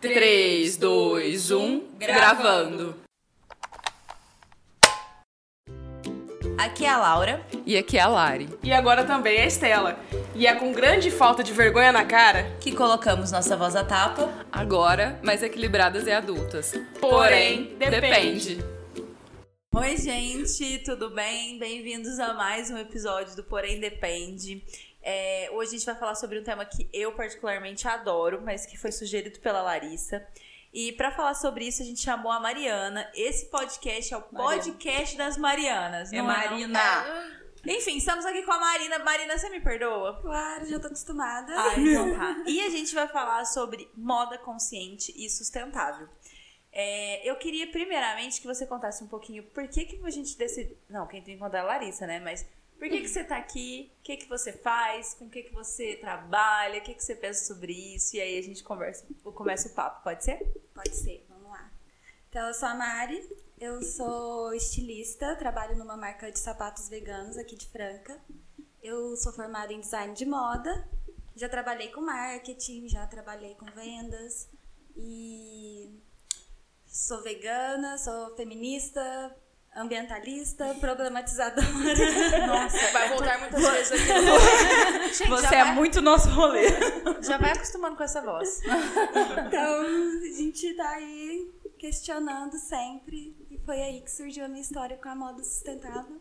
[0.00, 2.94] 3, 2, 1, gravando.
[6.58, 7.46] Aqui é a Laura.
[7.64, 8.48] E aqui é a Lari.
[8.62, 9.98] E agora também a Estela.
[10.34, 14.30] E é com grande falta de vergonha na cara que colocamos nossa voz à tapa.
[14.52, 16.74] Agora, mais equilibradas e adultas.
[17.00, 18.58] Porém, depende.
[19.74, 21.58] Oi, gente, tudo bem?
[21.58, 24.64] Bem-vindos a mais um episódio do Porém Depende.
[25.08, 28.76] É, hoje a gente vai falar sobre um tema que eu particularmente adoro, mas que
[28.76, 30.26] foi sugerido pela Larissa.
[30.74, 33.08] E para falar sobre isso, a gente chamou a Mariana.
[33.14, 36.12] Esse podcast é o podcast das Marianas.
[36.12, 37.04] É não Marina.
[37.04, 37.72] não?
[37.72, 38.98] Enfim, estamos aqui com a Marina.
[38.98, 40.20] Marina, você me perdoa?
[40.20, 41.52] Claro, já tô acostumada.
[41.56, 42.42] Ah, então tá.
[42.44, 46.08] E a gente vai falar sobre moda consciente e sustentável.
[46.72, 50.76] É, eu queria, primeiramente, que você contasse um pouquinho por que, que a gente decidiu.
[50.90, 52.18] Não, quem tem que contar é a Larissa, né?
[52.18, 52.44] Mas
[52.78, 53.92] por que, que você tá aqui?
[54.00, 55.14] O que, que você faz?
[55.14, 56.78] Com o que, que você trabalha?
[56.78, 58.16] O que, que você pensa sobre isso?
[58.16, 60.38] E aí a gente conversa, começa o papo, pode ser?
[60.74, 61.70] Pode ser, vamos lá.
[62.28, 63.26] Então, eu sou a Mari,
[63.58, 68.20] eu sou estilista, trabalho numa marca de sapatos veganos aqui de Franca.
[68.82, 70.88] Eu sou formada em design de moda,
[71.34, 74.48] já trabalhei com marketing, já trabalhei com vendas
[74.96, 75.98] e
[76.86, 79.34] sou vegana, sou feminista,
[79.76, 81.66] ambientalista, problematizadora.
[82.46, 86.66] Nossa, vai voltar muitas vezes aqui no Gente, Você é vai- muito nosso rolê.
[87.22, 88.60] Já vai acostumando com essa voz.
[89.46, 93.36] Então, a gente tá aí questionando sempre.
[93.50, 96.20] E foi aí que surgiu a minha história com a moda sustentável.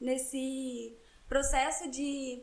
[0.00, 0.96] Nesse
[1.28, 2.42] processo de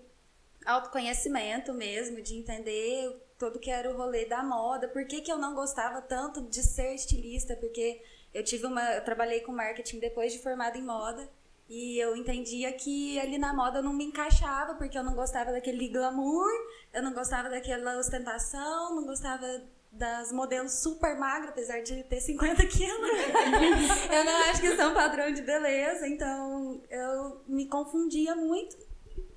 [0.66, 5.38] autoconhecimento mesmo, de entender todo que era o rolê da moda, por que, que eu
[5.38, 8.02] não gostava tanto de ser estilista, porque
[8.34, 8.82] eu tive uma.
[8.94, 11.30] Eu trabalhei com marketing depois de formada em moda.
[11.70, 15.52] E eu entendia que ali na moda eu não me encaixava, porque eu não gostava
[15.52, 16.52] daquele glamour,
[16.94, 22.66] eu não gostava daquela ostentação, não gostava das modelos super magras, apesar de ter 50
[22.66, 23.10] quilos.
[24.12, 28.76] eu não acho que um padrão de beleza, então eu me confundia muito.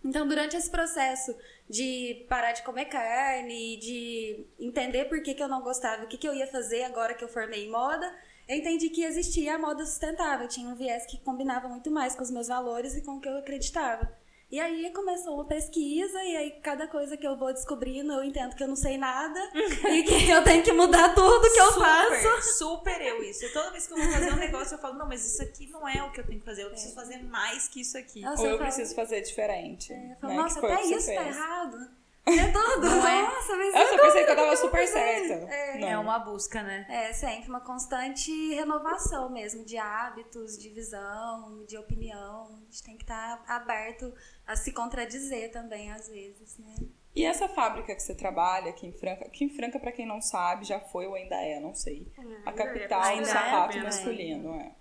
[0.02, 1.34] Então, durante esse processo
[1.68, 6.16] de parar de comer carne, de entender por que, que eu não gostava, o que,
[6.16, 8.12] que eu ia fazer agora que eu formei em moda,
[8.48, 12.22] eu entendi que existia a moda sustentável, tinha um viés que combinava muito mais com
[12.22, 14.10] os meus valores e com o que eu acreditava.
[14.48, 18.54] E aí começou uma pesquisa, e aí cada coisa que eu vou descobrindo, eu entendo
[18.54, 19.40] que eu não sei nada
[19.90, 22.22] e que eu tenho que mudar tudo que eu faço.
[22.22, 23.52] Super, super eu isso.
[23.52, 25.88] Toda vez que eu vou fazer um negócio, eu falo, não, mas isso aqui não
[25.88, 28.20] é o que eu tenho que fazer, eu preciso fazer mais que isso aqui.
[28.20, 29.92] Nossa, Ou eu falo- preciso fazer diferente.
[29.92, 30.38] Eu falo, né?
[30.40, 31.36] nossa, até isso tá fez.
[31.36, 31.90] errado.
[32.26, 32.88] É tudo.
[32.88, 33.22] Não é?
[33.22, 35.34] Nossa, mas Eu só e pensei que eu tava super certa.
[35.54, 35.78] É.
[35.78, 35.88] Não.
[35.88, 36.84] É uma busca, né?
[36.88, 42.46] É, sempre uma constante renovação mesmo de hábitos, de visão, de opinião.
[42.46, 44.12] A gente tem que estar aberto
[44.44, 46.74] a se contradizer também, às vezes, né?
[47.14, 50.20] E essa fábrica que você trabalha aqui em Franca, aqui em Franca, pra quem não
[50.20, 52.06] sabe, já foi ou ainda é, não sei.
[52.44, 53.84] A capital do é, sapato ainda é.
[53.84, 54.72] masculino, é.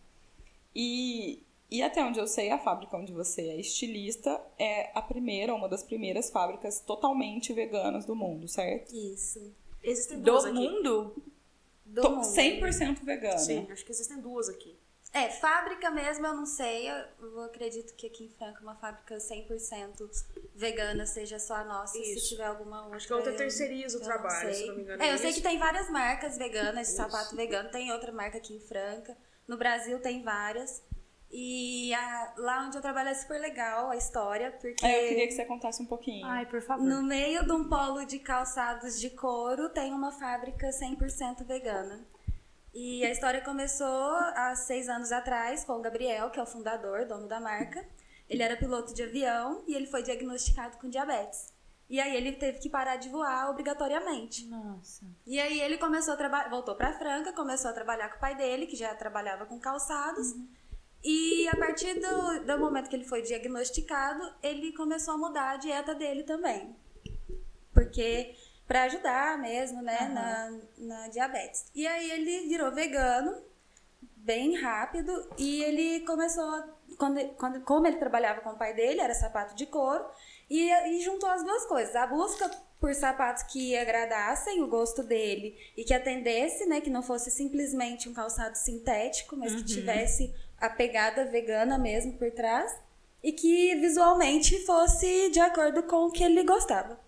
[0.75, 1.41] E,
[1.78, 5.68] e até onde eu sei, a fábrica onde você é estilista é a primeira, uma
[5.69, 8.94] das primeiras fábricas totalmente veganas do mundo, certo?
[8.96, 9.53] Isso.
[9.84, 10.53] Existem Do duas aqui.
[10.53, 11.16] mundo?
[11.86, 12.24] Do To- mundo.
[12.25, 13.38] 100% vegana.
[13.38, 14.78] Sim, acho que existem duas aqui.
[15.13, 16.90] É, fábrica mesmo eu não sei.
[16.90, 20.09] Eu, eu acredito que aqui em Franca uma fábrica 100%
[20.53, 21.94] vegana seja só a nossa.
[21.94, 22.28] Se Isso.
[22.30, 22.97] tiver alguma outra.
[22.97, 24.53] Acho que a outra eu- terceiriza o eu trabalho, sei.
[24.53, 25.02] se não me engano.
[25.02, 25.42] É, eu é sei isso?
[25.42, 27.69] que tem várias marcas veganas de sapato vegano.
[27.72, 29.16] Tem outra marca aqui em Franca.
[29.47, 30.84] No Brasil tem várias.
[31.38, 35.28] E a- lá onde eu trabalho é super legal a história, porque É, eu queria
[35.28, 36.25] que você contasse um pouquinho.
[36.25, 36.81] Ai, por favor.
[36.85, 42.06] no meio de um polo de calçados de couro tem uma fábrica 100% vegana.
[42.74, 47.06] E a história começou há seis anos atrás com o Gabriel, que é o fundador,
[47.06, 47.85] dono da marca.
[48.29, 51.53] Ele era piloto de avião e ele foi diagnosticado com diabetes.
[51.90, 54.47] E aí ele teve que parar de voar obrigatoriamente.
[54.47, 55.06] Nossa.
[55.28, 58.35] E aí ele começou a trabalhar, voltou pra Franca, começou a trabalhar com o pai
[58.35, 60.34] dele, que já trabalhava com calçados.
[61.03, 65.57] E a partir do, do momento que ele foi diagnosticado, ele começou a mudar a
[65.57, 66.75] dieta dele também.
[67.73, 68.35] Porque
[68.67, 71.66] pra ajudar mesmo, né, na, na diabetes.
[71.75, 73.39] E aí ele virou vegano
[74.15, 76.63] bem rápido e ele começou
[76.98, 80.03] quando, quando como ele trabalhava com o pai dele, era sapato de couro,
[80.50, 82.50] e, e juntou as duas coisas, a busca
[82.80, 88.07] por sapatos que agradassem o gosto dele e que atendesse, né, que não fosse simplesmente
[88.07, 90.33] um calçado sintético, mas que tivesse
[90.65, 92.75] a pegada vegana mesmo por trás
[93.23, 97.00] e que visualmente fosse de acordo com o que ele gostava.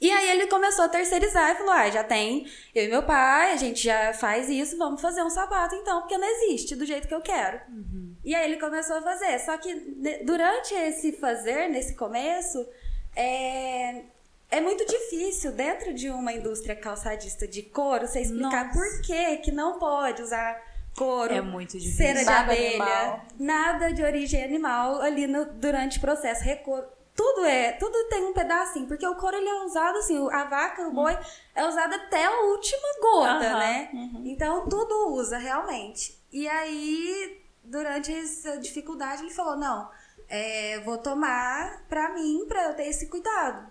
[0.00, 3.52] E aí ele começou a terceirizar e falou: ah, já tem eu e meu pai,
[3.52, 7.06] a gente já faz isso, vamos fazer um sapato então, porque não existe do jeito
[7.06, 7.60] que eu quero.
[8.24, 9.38] E aí ele começou a fazer.
[9.40, 9.74] Só que
[10.24, 12.66] durante esse fazer, nesse começo,
[13.14, 14.04] é,
[14.50, 18.78] é muito difícil dentro de uma indústria calçadista de couro você explicar Nossa.
[18.78, 21.96] por que que não pode usar couro, É muito difícil.
[21.96, 23.26] cera de Nada abelha, animal.
[23.38, 26.42] nada de origem animal ali no- durante o processo.
[26.44, 26.84] Recor
[27.14, 30.88] tudo é, tudo tem um pedacinho, porque o couro ele é usado assim, a vaca,
[30.88, 31.16] o boi
[31.54, 33.90] é usado até a última gota, Aham, né?
[34.24, 36.18] Então tudo usa realmente.
[36.32, 39.90] E aí, durante essa dificuldade, ele falou: não,
[40.28, 43.68] é, vou tomar pra mim, pra eu ter esse cuidado.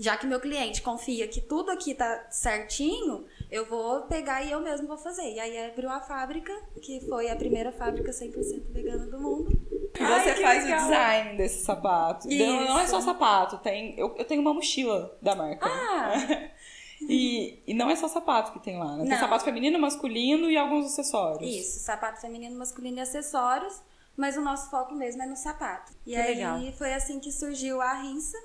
[0.00, 4.60] Já que meu cliente confia que tudo aqui tá certinho, eu vou pegar e eu
[4.60, 5.30] mesmo vou fazer.
[5.30, 6.50] E aí abriu a fábrica,
[6.80, 9.50] que foi a primeira fábrica 100% vegana do mundo.
[9.94, 10.78] E você faz legal.
[10.80, 12.28] o design desse sapato.
[12.28, 13.06] Não, não é só Isso.
[13.06, 15.68] sapato, tem, eu, eu tenho uma mochila da marca.
[15.68, 16.14] Ah!
[17.06, 19.02] e, e não é só sapato que tem lá, né?
[19.02, 19.18] Tem Não.
[19.18, 21.54] sapato feminino, masculino e alguns acessórios.
[21.54, 23.82] Isso, sapato feminino, masculino e acessórios.
[24.16, 25.92] Mas o nosso foco mesmo é no sapato.
[26.06, 26.60] E Que aí legal.
[26.76, 28.36] foi assim que surgiu a Rinça.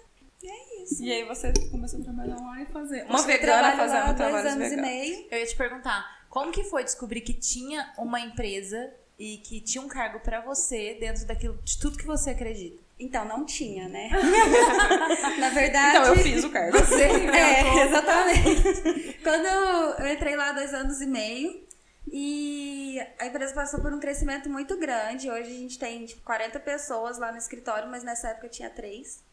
[0.41, 1.03] E é isso.
[1.03, 3.03] E aí você começou a trabalhar lá e fazer.
[3.05, 4.89] Uma Eu vegana trabalho lá fazendo dois trabalhos anos veganos.
[4.89, 5.27] e meio.
[5.31, 9.81] Eu ia te perguntar, como que foi descobrir que tinha uma empresa e que tinha
[9.83, 12.77] um cargo pra você dentro daquilo, de tudo que você acredita?
[12.99, 14.09] Então, não tinha, né?
[15.39, 15.97] Na verdade.
[15.97, 16.77] Então eu fiz o cargo.
[16.77, 19.19] É, exatamente.
[19.23, 21.63] Quando eu, eu entrei lá há dois anos e meio
[22.11, 25.29] e a empresa passou por um crescimento muito grande.
[25.29, 29.23] Hoje a gente tem tipo, 40 pessoas lá no escritório, mas nessa época tinha três.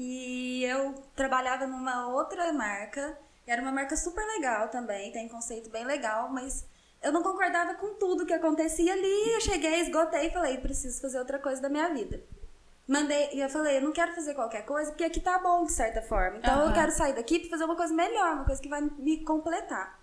[0.00, 5.68] E eu trabalhava numa outra marca, era uma marca super legal também, tem um conceito
[5.70, 6.64] bem legal, mas
[7.02, 9.34] eu não concordava com tudo que acontecia ali.
[9.34, 12.22] Eu cheguei, esgotei e falei, preciso fazer outra coisa da minha vida.
[12.86, 15.72] Mandei, e eu falei, eu não quero fazer qualquer coisa, porque aqui tá bom de
[15.72, 16.38] certa forma.
[16.38, 16.74] Então eu Aham.
[16.74, 19.97] quero sair daqui pra fazer uma coisa melhor, uma coisa que vai me completar.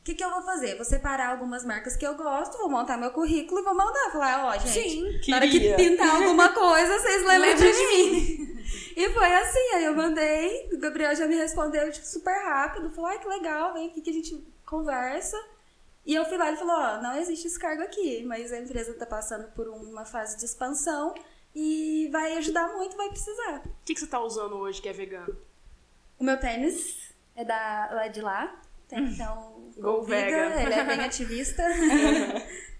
[0.00, 0.76] O que, que eu vou fazer?
[0.76, 4.10] Vou separar algumas marcas que eu gosto, vou montar meu currículo e vou mandar.
[4.10, 8.50] Falar, ó, gente, Sim, na hora que pintar alguma coisa, vocês lembram de mim.
[8.96, 13.10] E foi assim, aí eu mandei, o Gabriel já me respondeu tipo, super rápido, falou,
[13.10, 15.36] ai que legal, vem aqui que a gente conversa.
[16.04, 18.94] E eu fui lá e falou, ó, não existe esse cargo aqui, mas a empresa
[18.94, 21.14] tá passando por uma fase de expansão
[21.54, 23.62] e vai ajudar muito, vai precisar.
[23.64, 25.36] O que, que você tá usando hoje que é vegano?
[26.18, 30.16] O meu tênis é da, lá de lá, tem então Go o Viga,
[30.48, 30.62] Vega.
[30.62, 31.62] ele é bem ativista.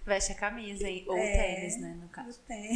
[0.03, 1.05] Veste a camisa, hein?
[1.07, 1.31] Ou É.
[1.31, 2.39] tênis, né, no caso.
[2.47, 2.73] Tem.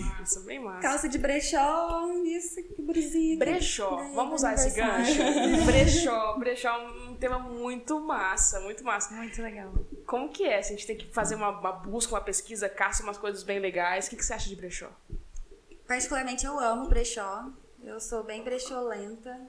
[0.00, 0.80] Massa, bem massa.
[0.82, 3.38] Calça de brechó, isso, que brusinha.
[3.38, 5.20] Brechó, Daí, vamos usar esse gancho?
[5.64, 9.14] Brechó, brechó é um tema muito massa, muito massa.
[9.14, 9.72] Muito legal.
[10.06, 10.60] Como que é?
[10.60, 13.60] Se a gente tem que fazer uma, uma busca, uma pesquisa, caça umas coisas bem
[13.60, 14.90] legais, o que, que você acha de brechó?
[15.86, 17.48] Particularmente eu amo brechó.
[17.86, 19.38] Eu sou bem brecholenta.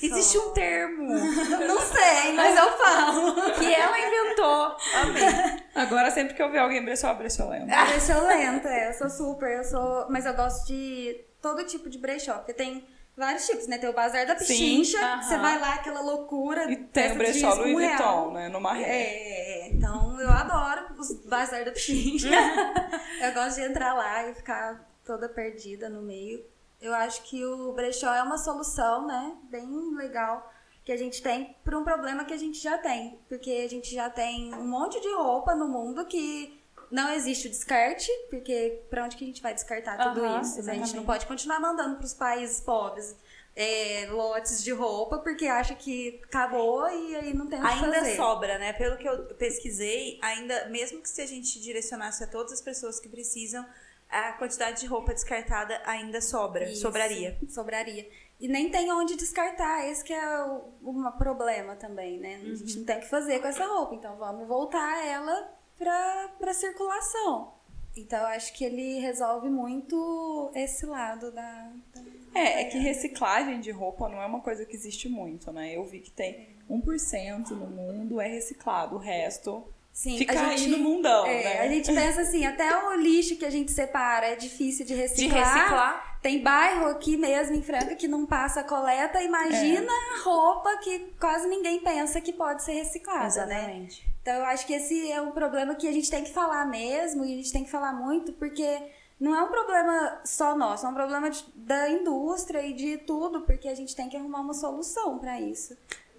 [0.00, 3.34] Existe um termo Não, sei, mas eu falo.
[3.58, 4.76] que ela inventou.
[4.94, 5.64] Amei.
[5.74, 7.66] Agora, sempre que eu ver alguém brechó, brechó lembro.
[7.66, 8.90] Brecholenta, é.
[8.90, 10.06] Eu sou super, eu sou.
[10.08, 12.34] Mas eu gosto de todo tipo de brechó.
[12.34, 12.86] Porque tem
[13.16, 13.76] vários tipos, né?
[13.78, 15.18] Tem o Bazar da Sim, Pichincha, aham.
[15.18, 16.70] que você vai lá, aquela loucura.
[16.70, 17.96] E tem o de brechó Louis um real.
[17.96, 18.48] Vuitton, né?
[18.48, 18.84] No Marré.
[18.84, 22.28] É, então eu adoro os bazar da Pichincha.
[23.20, 26.44] eu gosto de entrar lá e ficar toda perdida no meio.
[26.80, 29.36] Eu acho que o brechó é uma solução, né?
[29.44, 30.52] Bem legal
[30.84, 33.18] que a gente tem para um problema que a gente já tem.
[33.28, 37.50] Porque a gente já tem um monte de roupa no mundo que não existe o
[37.50, 40.62] descarte, porque para onde que a gente vai descartar tudo Aham, isso?
[40.62, 40.72] né?
[40.72, 43.16] A gente não pode continuar mandando para os países pobres
[43.56, 47.92] é, lotes de roupa porque acha que acabou e aí não tem o que Ainda
[47.94, 48.16] fazer.
[48.16, 48.72] sobra, né?
[48.74, 53.00] Pelo que eu pesquisei, ainda, mesmo que se a gente direcionasse a todas as pessoas
[53.00, 53.66] que precisam,
[54.08, 57.38] a quantidade de roupa descartada ainda sobra, Isso, sobraria.
[57.48, 58.08] Sobraria.
[58.38, 62.36] E nem tem onde descartar, esse que é o, o problema também, né?
[62.36, 62.56] A Uhum.
[62.56, 66.52] gente não tem o que fazer com essa roupa, então vamos voltar ela pra, pra
[66.54, 67.52] circulação.
[67.96, 71.72] Então eu acho que ele resolve muito esse lado da.
[71.94, 72.02] da-
[72.34, 75.74] É, é que reciclagem de roupa não é uma coisa que existe muito, né?
[75.74, 80.58] Eu vi que tem 1% no mundo é reciclado, o resto Sim, fica a aí
[80.58, 81.60] gente, no mundão, é, né?
[81.62, 85.00] A gente pensa assim, até o lixo que a gente separa é difícil de De
[85.00, 85.54] reciclar.
[85.54, 86.18] reciclar.
[86.20, 89.22] Tem bairro aqui mesmo em Franca que não passa coleta.
[89.22, 90.22] Imagina É.
[90.22, 93.56] roupa que quase ninguém pensa que pode ser reciclada, né?
[93.56, 94.06] Exatamente.
[94.20, 97.24] Então eu acho que esse é um problema que a gente tem que falar mesmo
[97.24, 98.78] e a gente tem que falar muito porque
[99.18, 103.40] não é um problema só nosso, é um problema de- da indústria e de tudo,
[103.46, 105.74] porque a gente tem que arrumar uma solução para isso.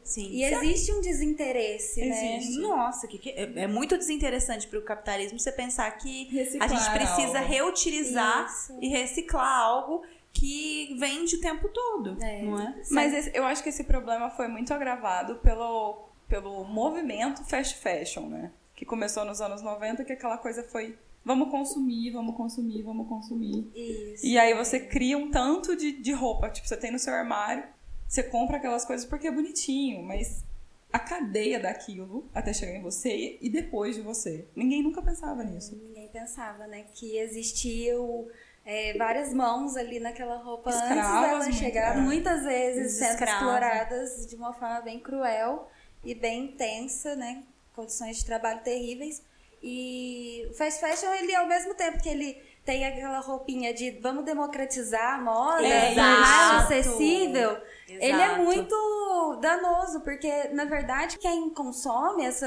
[0.07, 0.29] Sim.
[0.31, 2.37] E existe um desinteresse, né?
[2.37, 2.59] Existe.
[2.61, 6.73] Nossa, que, que- é é muito desinteressante para o capitalismo você pensar que Reciclar a
[6.73, 7.51] gente precisa algo.
[7.51, 8.77] reutilizar Isso.
[8.81, 12.41] e reciclar algo que vende o tempo todo, É.
[12.41, 12.75] não é?
[12.91, 18.27] Mas esse- eu acho que esse problema foi muito agravado pelo, pelo movimento fast fashion,
[18.27, 18.51] né?
[18.75, 20.95] Que começou nos anos 90, que aquela coisa foi
[21.25, 23.69] vamos consumir, vamos consumir, vamos consumir.
[23.75, 24.25] Isso.
[24.25, 27.65] E aí você cria um tanto de, de roupa, tipo, você tem no seu armário
[28.07, 30.43] Você compra aquelas coisas porque é bonitinho, mas
[30.91, 34.47] a cadeia daquilo até chegar em você e depois de você.
[34.55, 35.75] Ninguém nunca pensava nisso.
[35.75, 36.85] Ninguém pensava, né?
[36.93, 38.27] Que existiam
[38.65, 41.99] é, várias mãos ali naquela roupa antes Escravas, dela muito, chegar, é.
[41.99, 45.69] muitas vezes sendo exploradas de uma forma bem cruel
[46.03, 47.43] e bem intensa, né?
[47.73, 49.21] Condições de trabalho terríveis.
[49.61, 54.25] E o fast fashion, ele ao mesmo tempo que ele tem aquela roupinha de vamos
[54.25, 56.63] democratizar a moda, É, exato.
[56.65, 57.57] acessível,
[57.88, 58.41] ele é Exato.
[58.41, 62.45] muito danoso, porque na verdade quem consome essa,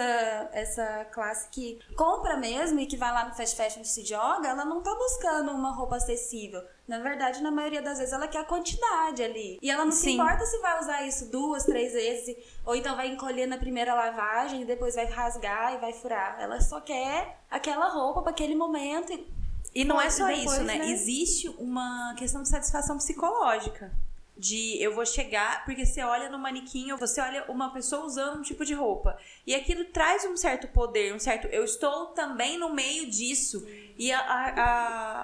[0.52, 4.46] essa classe que compra mesmo e que vai lá no fast fashion e se joga,
[4.46, 6.62] ela não tá buscando uma roupa acessível.
[6.86, 9.58] Na verdade, na maioria das vezes, ela quer a quantidade ali.
[9.62, 10.14] E ela não se Sim.
[10.20, 12.36] importa se vai usar isso duas, três vezes,
[12.66, 16.36] ou então vai encolher na primeira lavagem e depois vai rasgar e vai furar.
[16.40, 19.12] Ela só quer aquela roupa para aquele momento.
[19.12, 19.39] e-
[19.74, 20.76] E não é só Depois, isso, né?
[20.78, 20.88] né?
[20.90, 23.92] Existe uma questão de satisfação psicológica.
[24.36, 28.38] De eu vou chegar, porque você olha no manequim, ou você olha uma pessoa usando
[28.38, 29.18] um tipo de roupa.
[29.46, 31.46] E aquilo traz um certo poder, um certo.
[31.48, 33.66] Eu estou também no meio disso.
[33.98, 34.18] E a.
[34.18, 34.48] a,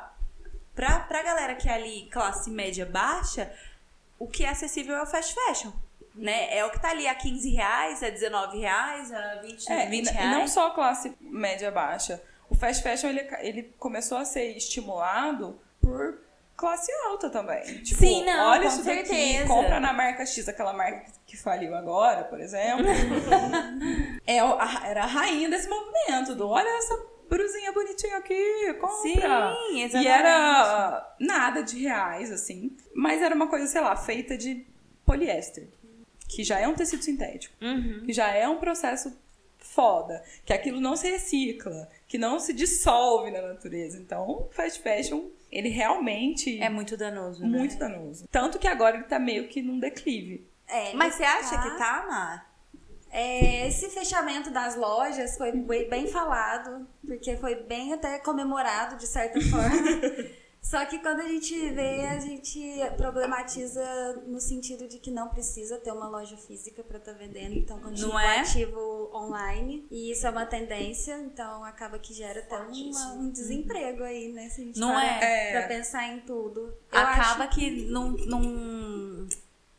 [0.01, 0.11] a
[0.75, 3.51] pra, pra galera que é ali, classe média baixa,
[4.19, 5.73] o que é acessível é o fast fashion.
[6.15, 6.55] Né?
[6.55, 9.91] É o que tá ali a 15 reais, a 19 reais, a 20, É, e,
[9.91, 10.31] 20 n- e reais.
[10.39, 12.23] não só classe média baixa.
[12.49, 16.19] O fast fashion ele, ele começou a ser estimulado por
[16.57, 17.63] classe alta também.
[17.83, 19.47] Tipo, Sim, não, olha com isso daqui, certeza.
[19.47, 22.87] compra na marca X, aquela marca que faliu agora, por exemplo.
[24.27, 26.99] é, era a rainha desse movimento, do olha essa
[27.29, 28.97] brusinha bonitinha aqui, compra.
[29.03, 30.09] Sim, E exatamente.
[30.09, 32.75] era nada de reais, assim.
[32.95, 34.65] Mas era uma coisa, sei lá, feita de
[35.05, 35.69] poliéster.
[36.29, 37.55] Que já é um tecido sintético.
[37.61, 38.03] Uhum.
[38.07, 39.17] Que já é um processo
[39.59, 40.23] foda.
[40.45, 41.89] Que aquilo não se recicla.
[42.09, 43.99] Que não se dissolve na natureza.
[43.99, 47.43] Então, o fast fashion, ele realmente É muito danoso.
[47.43, 47.59] né?
[47.59, 48.27] muito danoso.
[48.31, 50.47] Tanto que agora ele tá meio que num declive.
[50.69, 52.57] É, Mas você acha tá- que tá, Mar?
[53.11, 59.41] É, esse fechamento das lojas foi bem falado, porque foi bem até comemorado de certa
[59.41, 59.71] forma.
[60.69, 62.61] Só que quando a gente vê, a gente
[62.97, 63.85] problematiza
[64.27, 68.15] no sentido de que não precisa ter uma loja física para estar vendendo, então continua
[68.15, 68.41] Não é?
[68.41, 69.87] ativo online.
[69.93, 74.49] E isso é uma tendência, então acaba que gera até uma- um desemprego aí, né?
[74.49, 75.53] Se a gente Não para é?
[75.53, 76.75] pra pensar em tudo.
[76.93, 79.29] Eu Acaba acho que não, não,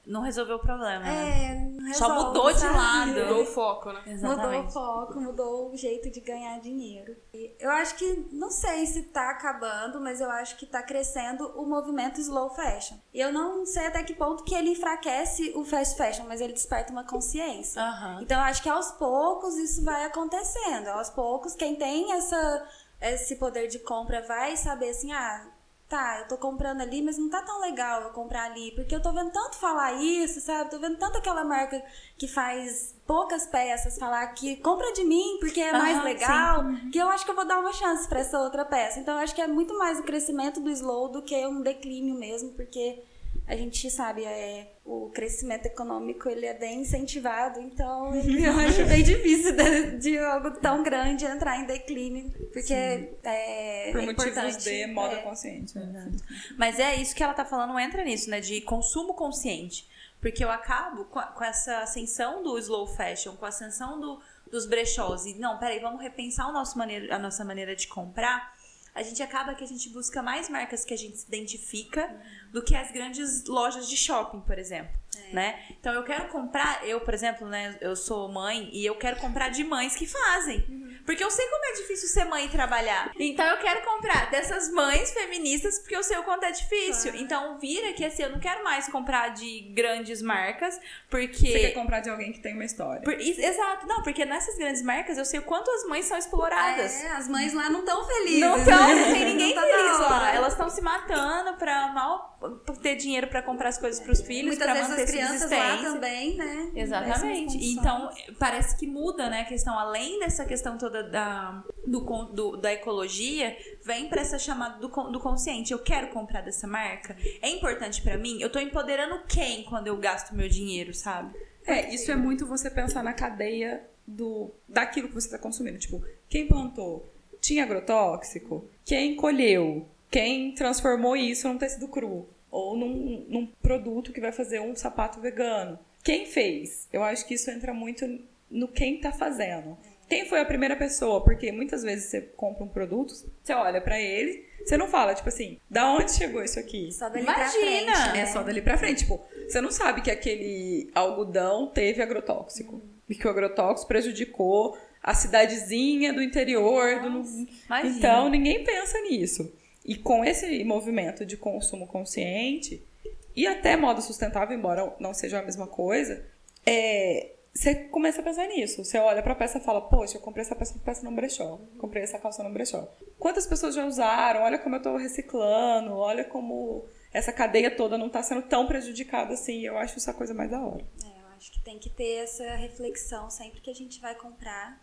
[0.07, 0.99] não resolveu o problema.
[1.03, 1.51] né?
[1.51, 2.77] É, não Só resolve, mudou de sabe?
[2.77, 3.19] lado.
[3.19, 3.99] Mudou o foco, né?
[3.99, 4.73] Mudou o Exatamente.
[4.73, 7.15] foco, mudou o jeito de ganhar dinheiro.
[7.33, 11.47] E eu acho que, não sei se tá acabando, mas eu acho que tá crescendo
[11.55, 12.97] o movimento slow fashion.
[13.13, 16.53] E eu não sei até que ponto que ele enfraquece o fast fashion, mas ele
[16.53, 17.81] desperta uma consciência.
[17.81, 18.19] Aham.
[18.21, 20.87] Então eu acho que aos poucos isso vai acontecendo.
[20.87, 22.67] Aos poucos, quem tem essa,
[23.01, 25.47] esse poder de compra vai saber assim, ah,
[25.87, 29.01] tá, eu tô comprando ali, mas não tá tão legal eu comprar ali, porque eu
[29.01, 30.69] tô vendo tanto falar isso, sabe?
[30.69, 31.81] Tô vendo tanto aquela marca
[32.17, 37.07] que faz poucas peças falar que compra de mim porque é mais legal, que eu
[37.09, 38.99] acho que eu vou dar uma chance pra essa outra peça.
[38.99, 42.15] Então eu acho que é muito mais o crescimento do slow do que um declínio
[42.15, 43.01] mesmo, porque
[43.47, 49.01] a gente sabe, é, o crescimento econômico ele é bem incentivado, então eu acho bem
[49.03, 54.85] difícil de, de algo tão grande entrar em declínio, porque é, Por é motivos de
[54.87, 55.21] moda é.
[55.21, 55.77] consciente.
[55.79, 56.11] né?
[56.57, 58.39] Mas é isso que ela tá falando, entra nisso, né?
[58.41, 59.87] De consumo consciente.
[60.19, 64.19] Porque eu acabo com, a- com essa ascensão do slow fashion, com a ascensão do,
[64.51, 65.27] dos brechós.
[65.27, 68.56] E não, peraí, vamos repensar o nosso maneira, a nossa maneira de comprar.
[68.97, 72.19] A gente acaba que a gente busca mais marcas que a gente se identifica
[72.51, 74.91] do que as grandes lojas de shopping, por exemplo.
[75.31, 75.59] Né?
[75.79, 79.49] Então eu quero comprar, eu, por exemplo, né, eu sou mãe e eu quero comprar
[79.49, 80.65] de mães que fazem.
[81.07, 83.11] Porque eu sei como é difícil ser mãe e trabalhar.
[83.17, 87.15] Então eu quero comprar dessas mães feministas porque eu sei o quanto é difícil.
[87.15, 90.77] Então vira que assim, eu não quero mais comprar de grandes marcas
[91.09, 93.01] porque Você quer comprar de alguém que tem uma história.
[93.01, 97.01] por- exato, não, porque nessas grandes marcas eu sei o quanto as mães são exploradas.
[97.01, 98.39] É, as mães lá não estão felizes.
[98.41, 98.95] Não estão, né?
[98.95, 100.35] não tem ninguém Não tá feliz lá.
[100.35, 102.37] Elas estão se matando pra mal
[102.83, 106.35] ter dinheiro pra comprar as coisas pros filhos, Muitas vezes manter as crianças lá também,
[106.35, 106.71] né?
[106.75, 107.57] Exatamente.
[107.71, 111.99] Então, parece que muda, né, a questão, além dessa questão toda da, do,
[112.33, 115.71] do- da ecologia, vem pra essa chamada do, do consciente.
[115.71, 117.15] Eu quero comprar dessa marca.
[117.41, 118.41] É importante pra mim?
[118.41, 121.33] Eu tô empoderando quem quando eu gasto meu dinheiro, sabe?
[121.65, 125.77] É, isso é muito você pensar na cadeia do daquilo que você está consumindo.
[125.77, 127.05] Tipo, quem plantou
[127.41, 128.65] tinha agrotóxico?
[128.85, 129.85] Quem colheu?
[130.09, 132.27] Quem transformou isso num tecido cru?
[132.49, 135.77] Ou num, num produto que vai fazer um sapato vegano?
[136.01, 136.87] Quem fez?
[136.93, 138.07] Eu acho que isso entra muito
[138.49, 139.77] no quem tá fazendo.
[140.07, 143.99] Quem foi a primeira pessoa, porque muitas vezes você compra um produto, você olha pra
[143.99, 146.91] ele, você não fala, tipo assim, da onde chegou isso aqui?
[146.91, 147.43] Só dali Imagina!
[147.43, 148.13] pra frente.
[148.13, 148.19] né?
[148.21, 148.99] É só dali pra frente.
[148.99, 152.81] Tipo, você não sabe que aquele algodão teve agrotóxico.
[153.09, 156.99] E que o agrotóxico prejudicou a cidadezinha do interior.
[157.01, 157.23] do...
[157.65, 157.97] Imagina.
[157.97, 159.53] Então, ninguém pensa nisso.
[159.85, 162.85] E com esse movimento de consumo consciente,
[163.33, 166.25] e até moda sustentável, embora não seja a mesma coisa,
[166.65, 168.85] é, você começa a pensar nisso.
[168.85, 171.59] Você olha pra peça e fala, poxa, eu comprei essa peça, peça no brechó.
[171.79, 172.87] Comprei essa calça no brechó.
[173.17, 174.41] Quantas pessoas já usaram?
[174.41, 175.95] Olha como eu tô reciclando.
[175.95, 179.65] Olha como essa cadeia toda não tá sendo tão prejudicada assim.
[179.65, 180.85] Eu acho isso a coisa mais da hora.
[181.03, 184.79] É, eu acho que tem que ter essa reflexão sempre que a gente vai comprar.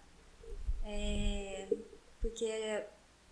[0.85, 1.69] É,
[2.21, 2.45] porque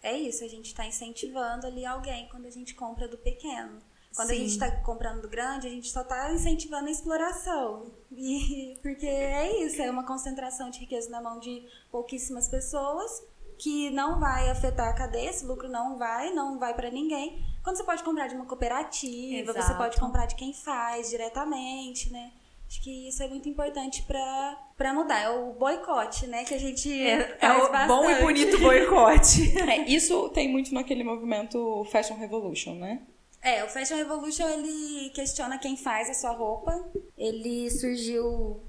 [0.02, 3.80] é isso, a gente está incentivando ali alguém quando a gente compra do pequeno.
[4.14, 4.40] Quando a Sim.
[4.40, 7.90] gente está comprando do grande, a gente só está incentivando a exploração.
[8.10, 13.22] E, porque é isso, é uma concentração de riqueza na mão de pouquíssimas pessoas
[13.58, 17.44] que não vai afetar a cadeia, esse lucro não vai, não vai para ninguém.
[17.62, 19.76] Quando você pode comprar de uma cooperativa, você Exato.
[19.76, 22.32] pode comprar de quem faz diretamente, né?
[22.66, 25.20] Acho que isso é muito importante pra mudar.
[25.20, 26.42] É o boicote, né?
[26.42, 27.86] Que a gente É, é o bastante.
[27.86, 29.52] bom e bonito boicote.
[29.70, 33.02] É, isso tem muito naquele movimento Fashion Revolution, né?
[33.42, 36.72] É, o Fashion Revolution, ele questiona quem faz a sua roupa.
[37.18, 38.62] Ele surgiu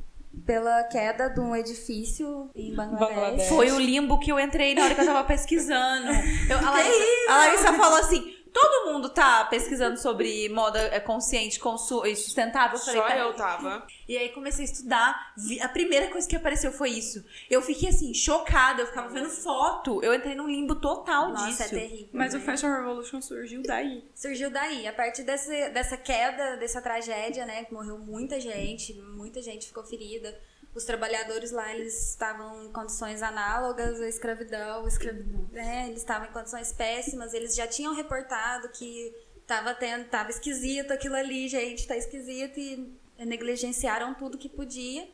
[0.46, 3.08] pela queda de um edifício em Bangladesh.
[3.08, 3.50] Bangladesh.
[3.50, 6.08] Foi o limbo que eu entrei na hora que eu tava pesquisando.
[6.50, 11.60] Eu, a, Larissa, a Larissa falou assim: todo mundo tá pesquisando sobre moda é, consciente
[11.60, 12.78] consu e sustentável.
[12.78, 13.88] Eu falei, Só "Pera- eu tava.
[14.08, 15.34] E aí comecei a estudar.
[15.36, 17.24] vi- a primeira coisa que apareceu foi isso.
[17.50, 18.82] Eu fiquei assim, chocada.
[18.82, 20.02] Eu ficava vendo foto.
[20.04, 21.64] Eu entrei num limbo total Nossa, disso.
[21.64, 22.10] é terrível.
[22.14, 22.40] Mas né?
[22.40, 24.04] o Fashion Revolution surgiu daí.
[24.14, 27.64] Surgiu daí, a partir desse, dessa queda, dessa tragédia, né?
[27.66, 30.38] Que morreu muita gente, muita gente ficou ferida.
[30.76, 35.86] Os trabalhadores lá, eles estavam em condições análogas à escravidão, escravidão né?
[35.88, 39.14] Eles estavam em condições péssimas, eles já tinham reportado que
[39.46, 45.08] tava, tendo, tava esquisito aquilo ali, gente, tá esquisito, e negligenciaram tudo que podia.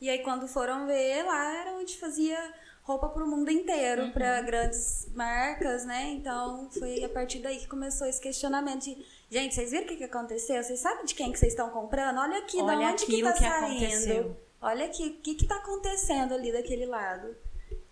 [0.00, 2.36] E aí, quando foram ver, lá era onde fazia
[2.82, 6.10] roupa pro mundo inteiro, pra grandes marcas, né?
[6.10, 9.96] Então, foi a partir daí que começou esse questionamento de, gente, vocês viram o que,
[9.96, 10.62] que aconteceu?
[10.62, 12.18] Vocês sabem de quem que vocês estão comprando?
[12.18, 13.64] Olha aqui, Olha da onde que tá que saindo?
[13.64, 14.45] aconteceu.
[14.60, 17.36] Olha aqui, o que que tá acontecendo ali daquele lado?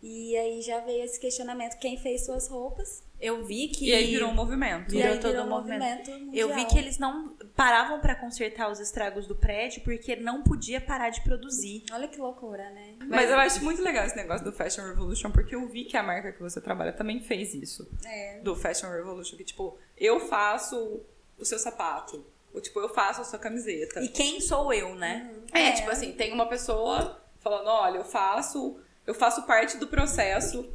[0.06, 3.02] E aí já veio esse questionamento, quem fez suas roupas?
[3.18, 3.86] Eu vi que.
[3.86, 4.90] E aí virou um movimento.
[4.90, 6.10] Virou e aí todo virou um um movimento.
[6.10, 10.42] movimento Eu vi que eles não paravam pra consertar os estragos do prédio porque não
[10.42, 11.84] podia parar de produzir.
[11.90, 12.96] Olha que loucura, né?
[13.06, 16.02] Mas eu acho muito legal esse negócio do Fashion Revolution, porque eu vi que a
[16.02, 17.90] marca que você trabalha também fez isso.
[18.04, 18.40] É.
[18.40, 21.00] Do Fashion Revolution, que tipo, eu faço
[21.38, 22.26] o seu sapato.
[22.54, 24.00] Ou tipo, eu faço a sua camiseta.
[24.00, 25.30] E quem sou eu, né?
[25.52, 30.66] É, tipo assim, tem uma pessoa falando, olha, eu faço, eu faço parte do processo.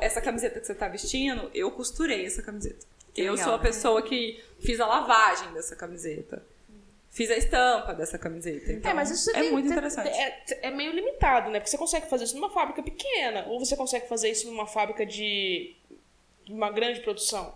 [0.00, 2.86] Essa camiseta que você tá vestindo, eu costurei essa camiseta.
[3.14, 3.46] Que eu legal.
[3.46, 6.42] sou a pessoa que fiz a lavagem dessa camiseta.
[7.10, 8.72] Fiz a estampa dessa camiseta.
[8.72, 10.08] Então, é, mas isso é tem- muito interessante.
[10.08, 11.60] É, é meio limitado, né?
[11.60, 15.06] Porque você consegue fazer isso numa fábrica pequena, ou você consegue fazer isso numa fábrica
[15.06, 15.74] de
[16.48, 17.54] uma grande produção.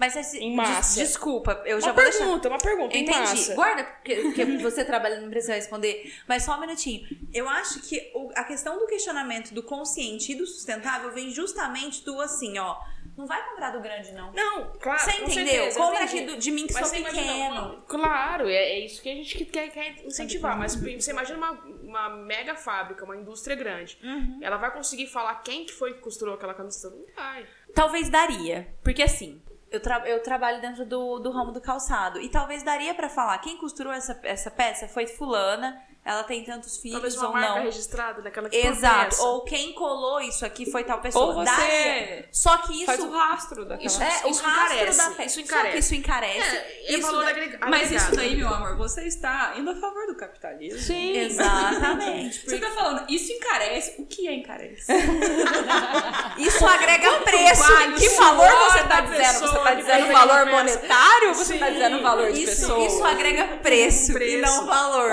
[0.00, 0.98] Mas esse, Em massa.
[0.98, 2.18] des- desculpa, eu já Uma vou deixar.
[2.20, 3.18] pergunta, uma pergunta, em Entendi.
[3.18, 3.54] massa.
[3.54, 4.14] Guarda, porque,
[4.62, 6.10] você trabalha, não precisa responder.
[6.26, 7.06] Mas só um minutinho.
[7.34, 12.02] Eu acho que o- a questão do questionamento do consciente e do sustentável vem justamente
[12.02, 12.78] do assim, ó.
[13.16, 14.32] Não vai comprar do grande, não.
[14.32, 14.98] Não, claro.
[15.00, 15.34] Você entendeu?
[15.34, 17.50] certeza, Compra aqui do- de mim que Mas sou imagina pequeno.
[17.50, 20.56] uma- claro, é, é isso que a gente quer, quer incentivar.
[20.56, 21.50] Mas você imagina uma,
[21.82, 23.98] uma mega fábrica, uma indústria grande.
[24.02, 24.38] Uhum.
[24.40, 26.94] Ela vai conseguir falar quem que foi que costurou aquela camiseta?
[26.96, 27.46] Não vai.
[27.74, 28.72] Talvez daria.
[28.82, 32.20] Porque assim, eu, tra- eu trabalho dentro do, do ramo do calçado.
[32.20, 35.80] E talvez daria pra falar quem costurou essa, essa peça foi fulana.
[36.02, 37.62] Ela tem tantos filhos Talvez uma ou marca não.
[37.62, 39.20] registrada daquela que Exato.
[39.22, 41.26] Ou quem colou isso aqui foi tal pessoa.
[41.26, 42.28] Ou você Daria.
[42.32, 42.86] Só que isso.
[42.86, 45.22] Faz o rastro daquela Isso- é, o isso rastro encarece, da peça.
[45.24, 45.78] isso Só que encarece.
[45.78, 46.56] isso encarece.
[46.56, 50.06] É, é isso da- agrega- Mas isso daí, meu amor, você está indo a favor
[50.06, 50.80] do capitalismo.
[50.80, 51.18] Sim.
[51.18, 52.48] Exatamente.
[52.48, 53.94] Você tá falando, isso encarece.
[54.00, 54.90] O que é encarece?
[56.38, 57.62] Isso agrega preço.
[57.62, 59.40] vale o que valor você da tá dizendo?
[59.40, 61.72] Você tá que dizendo valor monetário ou você tá Sim.
[61.74, 62.86] dizendo valor de Isso- pessoa?
[62.86, 64.40] Isso agrega preço, e Preço.
[64.42, 65.10] não valor.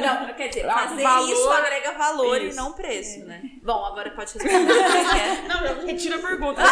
[0.00, 2.56] Não, quer dizer, fazer valor- isso agrega valor e Isso.
[2.56, 3.42] não preço, né?
[3.62, 5.48] Bom, agora pode responder o que quer.
[5.48, 6.62] Não, eu retiro a pergunta.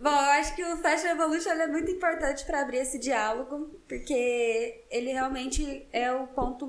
[0.00, 3.80] Bom, eu acho que o Fashion Revolution ele é muito importante para abrir esse diálogo,
[3.88, 6.66] porque ele realmente é o ponto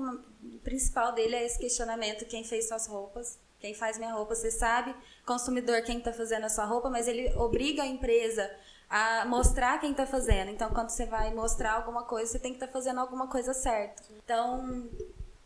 [0.62, 4.94] principal dele, é esse questionamento, quem fez suas roupas, quem faz minha roupa, você sabe,
[5.26, 8.48] consumidor, quem está fazendo a sua roupa, mas ele obriga a empresa
[8.96, 10.50] a mostrar quem está fazendo.
[10.52, 14.04] Então, quando você vai mostrar alguma coisa, você tem que estar fazendo alguma coisa certa.
[14.24, 14.88] Então,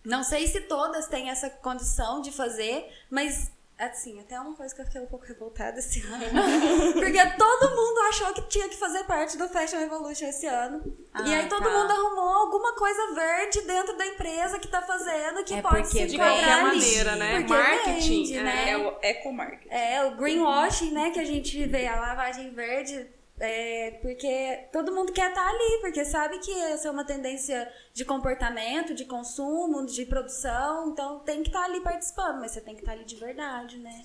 [0.05, 4.81] Não sei se todas têm essa condição de fazer, mas assim, até uma coisa que
[4.81, 6.25] eu fiquei um pouco revoltada esse ano.
[6.93, 10.83] Porque todo mundo achou que tinha que fazer parte do Fashion Revolution esse ano.
[11.25, 11.71] e Ah, aí todo tá.
[11.71, 15.99] mundo arrumou alguma coisa verde dentro da empresa que tá fazendo que É pode porque
[16.01, 17.39] se De qualquer maneira, né?
[17.39, 18.25] Porque Marketing.
[18.25, 18.43] vende, é.
[18.43, 18.71] né?
[18.73, 19.69] É o eco-marketing.
[19.71, 23.07] É, o greenwashing, né, que a gente vê, a lavagem verde,
[23.41, 28.05] é, porque todo mundo quer estar ali, porque sabe que essa é uma tendência de
[28.05, 32.81] comportamento, de consumo, de produção, então tem que estar ali participando, mas você tem que
[32.81, 34.03] estar ali de verdade, né?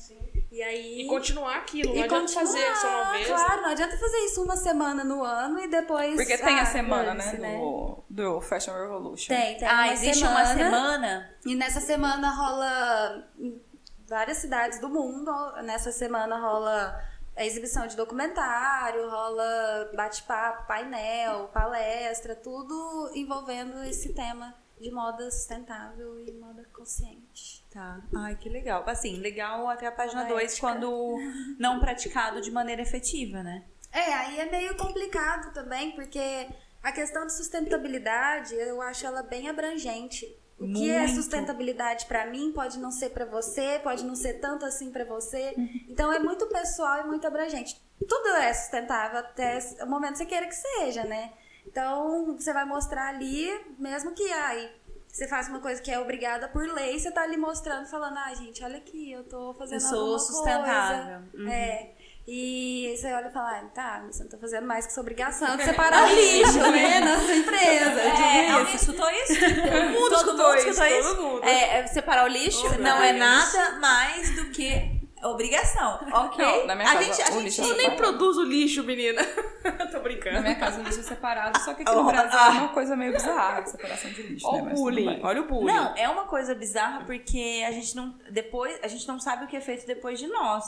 [0.52, 1.02] E aí...
[1.02, 3.30] E continuar aquilo, não e adianta continuar, fazer só uma vez.
[3.30, 3.36] né?
[3.36, 6.16] Claro, não adianta fazer isso uma semana no ano e depois...
[6.16, 9.34] Porque tem a ah, semana, dane-se, né, do, do Fashion Revolution.
[9.34, 10.40] Tem, tem Ah, uma existe semana.
[10.40, 11.30] uma semana?
[11.46, 13.60] E nessa semana rola em
[14.08, 15.32] várias cidades do mundo.
[15.64, 24.56] Nessa semana rola a exibição de documentário, rola bate-papo, painel, palestra, tudo envolvendo esse tema
[24.80, 27.66] de moda sustentável e moda consciente.
[27.72, 28.02] Tá.
[28.16, 28.84] Ai, que legal.
[28.88, 30.42] Assim, legal até a página Poética.
[30.42, 31.18] 2 quando
[31.58, 33.64] não praticado de maneira efetiva, né?
[33.92, 36.50] É, aí é meio complicado também, porque
[36.82, 40.26] a questão de sustentabilidade, eu acho ela bem abrangente.
[40.60, 41.16] O que é Muito.
[41.16, 45.54] sustentabilidade pra mim pode não ser pra você, pode não ser tanto assim pra você.
[45.94, 47.80] Então é muito pessoal e muito abrangente.
[48.08, 51.32] Tudo é sustentável até o momento que você queira que seja, né?
[51.68, 54.72] Então você vai mostrar ali, mesmo que ai,
[55.08, 58.34] você faça uma coisa que é obrigada por lei, você tá ali mostrando, falando, ah,
[58.34, 61.22] gente, olha aqui, eu tô fazendo Eu sou sustentável.
[61.32, 61.52] Coisa.
[61.52, 61.94] É.
[62.26, 65.58] E você olha e fala, ah, tá, você não tá fazendo mais que sua obrigação
[65.58, 67.00] de separar o lixo, né?
[67.02, 68.02] Na sua empresa.
[68.02, 68.92] É, tipo alguém isso.
[68.92, 69.40] escutou isso?
[69.40, 71.44] Todo mundo escutou isso, escutou todo mundo.
[71.44, 73.20] É, é separar o lixo Oh, não é Deus.
[73.20, 76.46] nada mais do que obrigação, ok?
[76.46, 77.98] Não, na minha a casa, gente, a o gente é nem separado.
[77.98, 79.24] produzo lixo, menina.
[79.92, 80.42] Tô Na brincando.
[80.42, 82.48] minha casa o lixo é separado, só que aqui Oh, no Brasil ah.
[82.48, 84.54] é uma coisa meio bizarra de separação de lixo, né?
[84.58, 85.66] Olha Mas o bullying, olha o bullying.
[85.74, 89.48] Não, é uma coisa bizarra porque a gente não depois a gente não sabe o
[89.48, 90.66] que é feito depois de nós.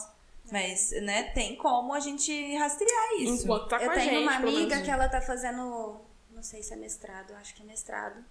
[0.52, 3.44] Mas, né, tem como a gente rastrear isso.
[3.44, 6.62] Enquanto tá com eu a tenho gente, uma amiga que ela tá fazendo, não sei
[6.62, 8.24] se é mestrado, acho que é mestrado.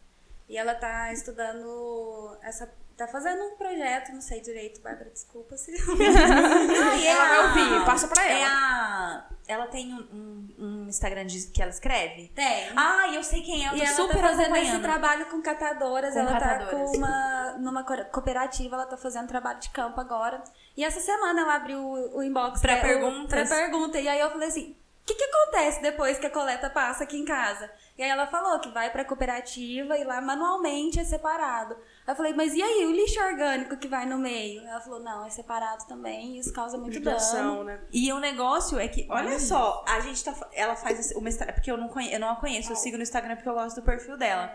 [0.54, 2.72] E ela tá estudando essa.
[2.96, 5.72] Tá fazendo um projeto, não sei direito, Bárbara, desculpa se.
[5.74, 8.48] Ah, e Ela vai ouvir, passa pra É ela.
[8.48, 12.28] a ela tem um, um- um Instagram de- que ela escreve?
[12.36, 12.68] Tem.
[12.76, 16.14] Ah, eu sei quem é, eu E ela super tá fazendo esse trabalho com catadoras.
[16.14, 16.70] Com ela catadoras.
[16.70, 17.52] tá com uma.
[17.58, 20.40] numa co- cooperativa, ela tá fazendo trabalho de campo agora.
[20.76, 23.48] E essa semana ela abriu o, o inbox Pra o- perguntas.
[23.48, 23.98] Pra pergunta.
[23.98, 24.76] E aí eu falei assim.
[25.02, 27.68] O que, que acontece depois que a coleta passa aqui em casa?
[27.96, 31.74] E aí ela falou que vai pra cooperativa e lá manualmente é separado.
[31.74, 34.66] Aí eu falei, mas e aí, o lixo orgânico que vai no meio?
[34.66, 37.18] Ela falou, não, é separado também e isso causa muito dano.
[37.18, 37.80] Judiação, né?
[37.92, 40.34] E o negócio é que, olha só, a gente tá.
[40.52, 41.54] Ela faz o mestrado.
[41.54, 43.76] Porque eu não, conhe, eu não a conheço, eu sigo no Instagram porque eu gosto
[43.76, 44.52] do perfil dela.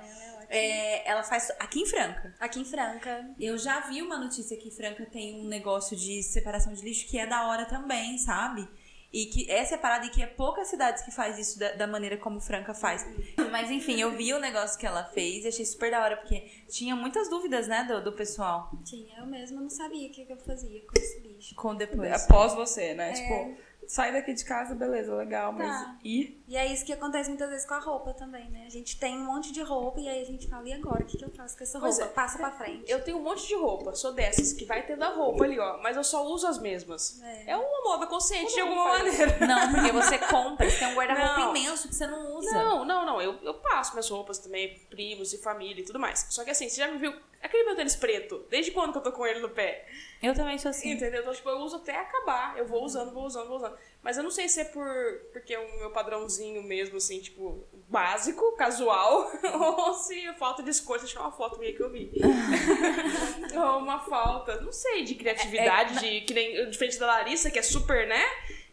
[0.49, 2.33] É, ela faz aqui em Franca.
[2.39, 3.29] Aqui em Franca.
[3.39, 7.19] Eu já vi uma notícia que Franca tem um negócio de separação de lixo que
[7.19, 8.67] é da hora também, sabe?
[9.11, 12.15] E que é separado e que é poucas cidades que faz isso da, da maneira
[12.17, 13.05] como Franca faz.
[13.51, 16.41] Mas enfim, eu vi o negócio que ela fez e achei super da hora, porque
[16.67, 20.33] tinha muitas dúvidas, né, do, do pessoal Tinha, eu mesma não sabia o que, que
[20.33, 21.55] eu fazia com esse lixo.
[21.55, 22.23] com depois.
[22.23, 23.13] Após você, né?
[23.13, 23.57] Tipo,
[23.89, 25.97] sai daqui de casa, beleza, legal, mas Tá.
[26.03, 26.39] e?
[26.47, 28.65] E é isso que acontece muitas vezes com a roupa também, né?
[28.67, 31.01] A gente tem um monte de roupa e aí a gente fala, e agora?
[31.01, 32.03] O que, que eu faço com essa roupa?
[32.03, 32.07] é.
[32.09, 32.83] Passa pra frente.
[32.87, 35.79] Eu tenho um monte de roupa, sou dessas, que vai tendo a roupa ali, ó.
[35.81, 37.19] Mas eu só uso as mesmas.
[37.23, 37.51] É.
[37.51, 39.03] É, uma moda consciente de alguma faz.
[39.17, 39.47] maneira.
[39.47, 42.51] Não, porque você compra, você tem um guarda-roupa imenso que você não usa.
[42.53, 43.19] Não, não, não.
[43.19, 46.27] Eu, eu passo minhas roupas também, primos e família e tudo mais.
[46.29, 47.11] Só que assim, você já me viu.
[47.41, 49.85] Aquele meu tênis preto, desde quando que eu tô com ele no pé?
[50.21, 50.91] Eu também sou assim.
[50.91, 51.21] Entendeu?
[51.21, 52.57] Então, tipo, eu uso até acabar.
[52.57, 53.77] Eu vou usando, vou usando, vou usando.
[54.03, 54.85] Mas eu não sei se é por
[55.31, 60.69] porque é o meu padrãozinho mesmo, assim, tipo, básico, casual, ou se é falta de
[60.69, 60.99] escolha.
[60.99, 62.11] Deixa eu uma foto minha que eu vi.
[63.55, 67.63] ou uma falta, não sei, de criatividade, de, que nem diferente da Larissa, que é
[67.63, 68.21] super, né?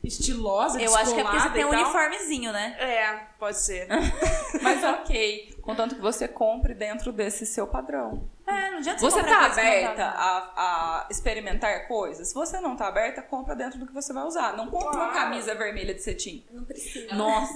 [0.03, 1.81] Estilosa, Eu acho que é porque você tem um tal.
[1.81, 2.77] uniformezinho, né?
[2.79, 3.89] É, pode ser.
[4.63, 8.29] Mas ok, contanto que você compre dentro desse seu padrão.
[8.47, 12.29] É, não adianta Você tá aberta a, a experimentar coisas?
[12.29, 14.57] Se você não tá aberta, compra dentro do que você vai usar.
[14.57, 15.13] Não compra uma Claro.
[15.15, 16.45] camisa vermelha de cetim.
[16.53, 17.13] Não precisa.
[17.15, 17.53] Nossa.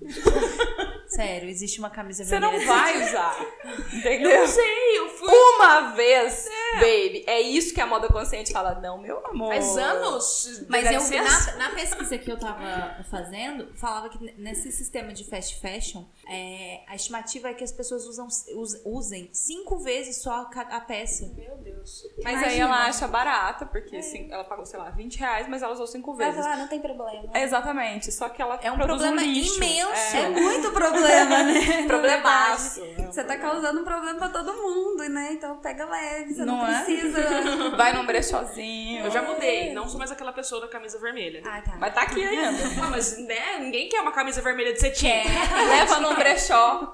[1.10, 2.72] Sério, existe uma camisa Você não vermelha.
[2.72, 3.46] vai usar.
[3.92, 4.30] Entendeu?
[4.30, 5.28] Eu sei, eu fui.
[5.28, 7.24] Uma vez, baby.
[7.26, 8.76] É isso que a moda consciente fala.
[8.80, 9.48] Não, meu amor.
[9.48, 10.64] Faz anos.
[10.68, 11.56] Mas eu vi licença.
[11.56, 16.80] na, na pesquisa que eu tava fazendo, falava que nesse sistema de fast fashion, é,
[16.86, 21.26] a estimativa é que as pessoas usam, us- usem cinco vezes só a, a peça.
[21.36, 22.04] Meu Deus.
[22.22, 22.64] Mas aí Imagina.
[22.64, 26.14] ela acha barata, porque assim, ela pagou, sei lá, 20 reais, mas ela usou cinco
[26.14, 26.36] vezes.
[26.36, 27.30] falar, não tem problema.
[27.36, 29.56] Exatamente, só que ela É um problema lixo.
[29.56, 30.16] imenso.
[30.16, 30.99] É muito problema.
[31.00, 31.82] Problema, né?
[31.88, 32.80] Problemaço.
[33.10, 35.30] Você tá causando um problema pra todo mundo, né?
[35.32, 36.82] Então pega leve, você não, Não é?
[36.84, 37.20] precisa.
[37.76, 39.04] Vai num brechózinho.
[39.04, 41.42] Eu já mudei, não sou mais aquela pessoa da camisa vermelha.
[41.44, 41.76] Ah, tá.
[41.78, 42.60] Mas tá aqui ainda.
[42.82, 45.08] Ah, mas né, ninguém quer uma camisa vermelha de cetim.
[45.68, 46.92] Leva num brechó.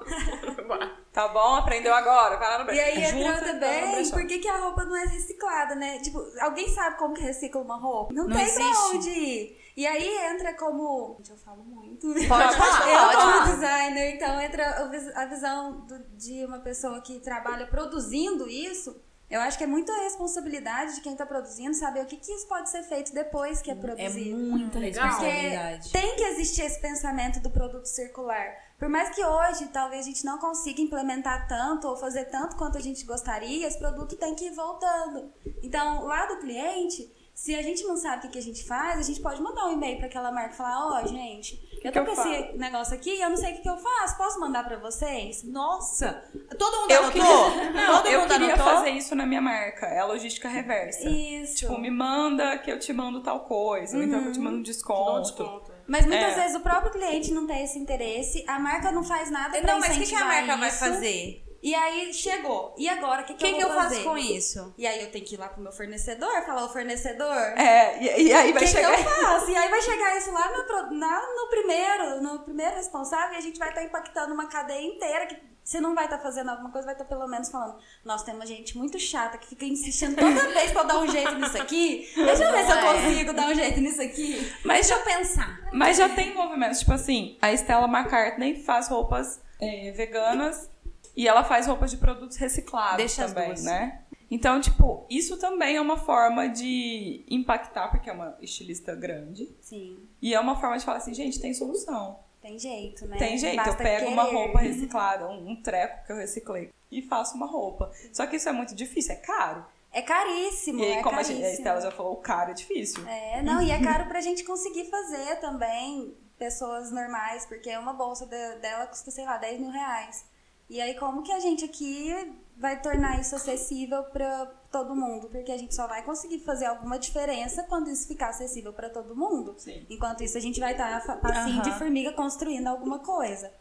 [1.13, 1.55] Tá bom?
[1.55, 2.37] Aprendeu agora.
[2.37, 2.81] Vai lá no E brechó.
[2.83, 5.99] aí entra também, por que, que a roupa não é reciclada, né?
[5.99, 8.13] Tipo, alguém sabe como que recicla uma roupa?
[8.13, 8.95] Não, Não tem pra existe.
[8.95, 9.57] onde ir.
[9.77, 11.15] E aí entra como.
[11.19, 12.07] Gente, eu falo muito.
[12.07, 13.51] Pode falar, Eu, pode como falar.
[13.53, 18.99] designer, então entra a vis- a visão do- de uma pessoa que trabalha produzindo isso.
[19.29, 22.47] Eu acho que é muita responsabilidade de quem tá produzindo saber o que, que isso
[22.47, 24.37] pode ser feito depois que é É produzido.
[24.37, 25.03] muita Legal.
[25.05, 25.91] responsabilidade.
[25.91, 28.55] Tem que existir esse pensamento do produto circular.
[28.79, 32.77] Por mais que hoje talvez a gente não consiga implementar tanto ou fazer tanto quanto
[32.77, 35.29] a gente gostaria, esse produto tem que ir voltando.
[35.61, 38.97] Então, lá do cliente, se a gente não sabe o que, que a gente faz,
[38.99, 41.91] a gente pode mandar um e-mail para aquela marca e falar: Ó, gente, eu que
[41.91, 44.17] tô eu com esse negócio aqui e eu não sei o que, que eu faço,
[44.17, 45.43] posso mandar para vocês?
[45.43, 46.23] Nossa!
[46.57, 47.11] Todo mundo Eu anotou?
[47.51, 48.65] queria, não, Todo eu mundo queria anotou?
[48.73, 49.85] fazer isso na minha marca.
[49.85, 51.07] É a logística reversa.
[51.07, 51.57] Isso.
[51.57, 53.97] Tipo, me manda que eu te mando tal coisa.
[53.97, 55.21] Ou então que eu te mando um Dá um desconto.
[55.21, 55.71] desconto.
[55.87, 56.41] Mas muitas É.
[56.41, 59.79] vezes o próprio cliente não tem esse interesse, a marca não faz nada pra Não,
[59.79, 60.79] mas o que, que a incentivar marca vai isso.
[60.79, 61.46] fazer?
[61.61, 62.75] E aí chegou.
[62.77, 64.73] E agora, o que, O que, que, eu que eu faço com isso?
[64.77, 68.27] E aí eu tenho que ir lá pro meu fornecedor, falar, ô fornecedor, É, e,
[68.27, 68.93] e aí o vai que, chegar.
[68.95, 69.49] que eu faço?
[69.51, 73.41] E aí vai chegar isso lá no, na- no primeiro, no primeiro responsável, e a
[73.41, 76.85] gente vai estar impactando uma cadeia inteira que se não vai estar fazendo alguma coisa,
[76.85, 80.47] vai estar pelo menos falando, nossa, tem uma gente muito chata que fica insistindo toda
[80.53, 82.09] vez pra eu dar um jeito nisso aqui.
[82.15, 82.93] Deixa eu ver se eu é.
[82.93, 84.53] consigo dar um jeito nisso aqui.
[84.63, 85.59] Mas Deixa eu pensar.
[85.73, 90.69] Mas já tem movimentos, tipo assim, a Stella McCartney faz roupas é, veganas
[91.17, 94.03] e ela faz roupas de produtos reciclados Deixa também, né?
[94.29, 99.49] Então, tipo, isso também é uma forma de impactar, porque é uma estilista grande.
[99.61, 102.19] Sim, E é uma forma de falar assim, gente, tem solução.
[102.41, 103.17] tem jeito, né?
[103.17, 104.35] Tem jeito, eu Basta pego uma querer.
[104.37, 107.91] roupa reciclada, um, treco que eu reciclei, e faço uma roupa.
[108.13, 109.65] Só que isso é muito difícil, é caro.
[109.93, 111.37] É caríssimo, E aí, é como a, caríssimo.
[111.37, 113.07] gente, a Estela já falou, o caro é difícil.
[113.07, 118.25] É, não, e é caro pra gente conseguir fazer também, pessoas normais, porque uma bolsa
[118.25, 120.25] de- dela custa, sei lá, 10 mil reais.
[120.69, 122.13] E aí, como que a gente aqui
[122.57, 125.29] vai tornar isso acessível pra todo mundo?
[125.29, 129.15] Porque a gente só vai conseguir fazer alguma diferença quando isso ficar acessível pra todo
[129.15, 129.55] mundo.
[129.57, 129.85] Sim.
[129.89, 131.79] Enquanto isso, a gente vai estar fa- passinho de Aham.
[131.79, 133.51] formiga construindo alguma coisa.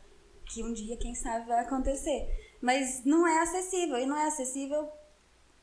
[0.53, 2.29] Que um dia, quem sabe, vai acontecer.
[2.61, 3.99] Mas não é acessível.
[3.99, 4.89] E não é acessível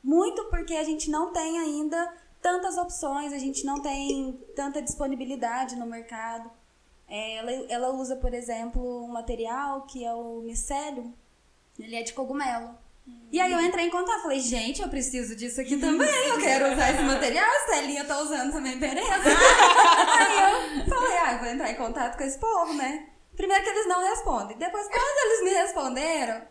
[0.02, 5.76] muito porque a gente não tem ainda tantas opções, a gente não tem tanta disponibilidade
[5.76, 6.50] no mercado.
[7.08, 11.12] É, ela, ela usa, por exemplo, um material que é o micélio.
[11.78, 12.78] Ele é de cogumelo.
[13.30, 16.72] E aí eu entrei em contato, falei, gente, eu preciso disso aqui também, eu quero
[16.72, 19.10] usar esse material, a Celinha tá usando também, beleza?
[19.12, 23.08] aí eu falei, ah, eu vou entrar em contato com esse povo, né?
[23.36, 24.56] Primeiro que eles não respondem.
[24.56, 26.42] Depois, quando eles me responderam,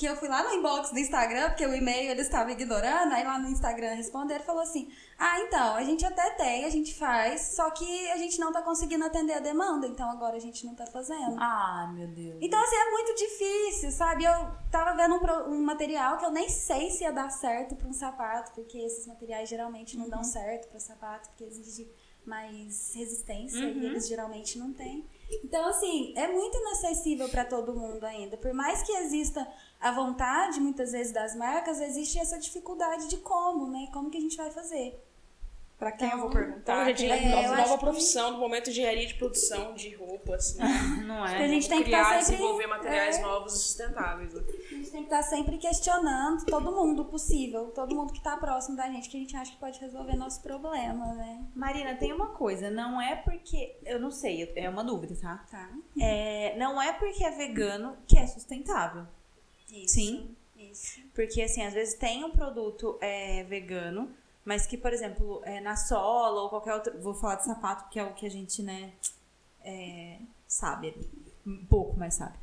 [0.00, 3.22] que eu fui lá no inbox do Instagram, porque o e-mail eles estavam ignorando, aí
[3.22, 6.94] lá no Instagram responderam e falou assim: Ah, então, a gente até tem, a gente
[6.94, 10.64] faz, só que a gente não tá conseguindo atender a demanda, então agora a gente
[10.64, 11.36] não tá fazendo.
[11.38, 12.38] Ah, meu Deus.
[12.40, 14.24] Então, assim, é muito difícil, sabe?
[14.24, 17.86] Eu tava vendo um, um material que eu nem sei se ia dar certo pra
[17.86, 21.92] um sapato, porque esses materiais geralmente não dão certo pra sapato, porque exige
[22.24, 25.06] mais resistência e eles geralmente não têm.
[25.44, 28.36] Então, assim, é muito inacessível pra todo mundo ainda.
[28.36, 29.46] Por mais que exista
[29.80, 33.88] a vontade, muitas vezes, das marcas, existe essa dificuldade de como, né?
[33.92, 35.02] Como que a gente vai fazer?
[35.78, 36.84] Pra quem eu vou Então, perguntar?
[36.92, 40.54] gente, é, nova, nova acho que- profissão do momento de engenharia de produção de roupas.
[40.60, 40.68] Né?
[41.06, 41.48] Não A é?
[41.48, 42.32] gente tem que Criar, estar sempre...
[42.36, 44.34] desenvolver materiais é, novos e sustentáveis.
[44.34, 44.42] né?
[44.46, 48.76] A gente tem que estar sempre questionando todo mundo possível, todo mundo que tá próximo
[48.76, 51.42] da gente, que a gente acha que pode resolver nosso problema, né?
[51.56, 53.78] Marina, tem uma coisa, não é porque.
[53.86, 55.46] Eu não sei, é uma dúvida, tá?
[55.50, 55.66] Tá?
[55.98, 59.06] É, não é porque é vegano que é sustentável.
[59.72, 59.94] Isso.
[59.94, 60.36] Sim.
[60.56, 61.00] Isso.
[61.14, 64.10] Porque, assim, às vezes tem um produto é, vegano,
[64.44, 67.00] mas que, por exemplo, é, na sola ou qualquer outro.
[67.00, 68.92] Vou falar de sapato, que é o que a gente, né,
[69.64, 70.94] é, sabe.
[71.46, 72.36] Um pouco mais sabe.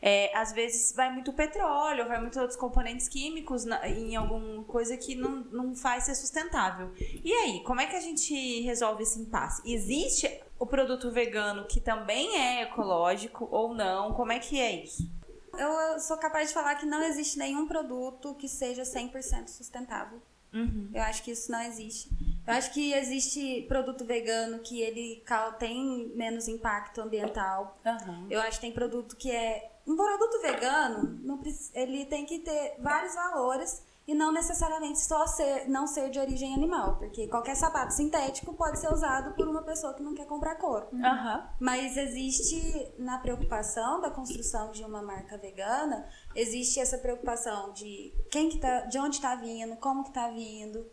[0.00, 4.96] É, às vezes vai muito petróleo, vai muito outros componentes químicos na- em alguma coisa
[4.96, 6.92] que não, não faz ser sustentável.
[7.24, 9.60] E aí, como é que a gente resolve esse impasse?
[9.70, 14.12] Existe o produto vegano que também é ecológico ou não?
[14.14, 15.10] Como é que é isso?
[15.58, 20.22] Eu, sou capaz de falar que não existe nenhum produto que seja 100% sustentável.
[20.52, 20.90] Uhum.
[20.94, 22.08] Eu acho que isso não existe.
[22.46, 25.22] Eu acho que existe produto vegano que ele
[25.58, 27.78] tem menos impacto ambiental.
[27.84, 28.26] Aham.
[28.30, 29.72] Eu acho que tem produto que é.
[29.86, 31.18] Um produto vegano,
[31.74, 36.54] ele tem que ter vários valores e não necessariamente só ser, não ser de origem
[36.54, 40.54] animal, porque qualquer sapato sintético pode ser usado por uma pessoa que não quer comprar
[40.54, 40.88] couro.
[40.94, 41.46] Aham.
[41.60, 48.48] Mas existe na preocupação da construção de uma marca vegana, existe essa preocupação de quem
[48.48, 50.86] que tá, de onde está vindo, como que está vindo.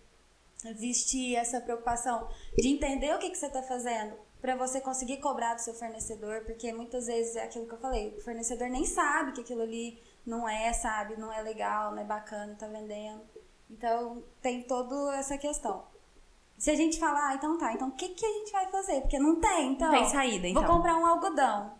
[0.66, 5.56] Existe essa preocupação de entender o que, que você está fazendo para você conseguir cobrar
[5.56, 9.32] do seu fornecedor, porque muitas vezes é aquilo que eu falei, o fornecedor nem sabe
[9.32, 13.22] que aquilo ali não é, sabe, não é legal, não é bacana, tá vendendo.
[13.70, 15.84] Então tem toda essa questão.
[16.58, 19.02] Se a gente falar, ah, então tá, então o que, que a gente vai fazer?
[19.02, 19.92] Porque não tem, então.
[19.92, 20.64] Tem saída, então.
[20.64, 21.74] Vou comprar um algodão.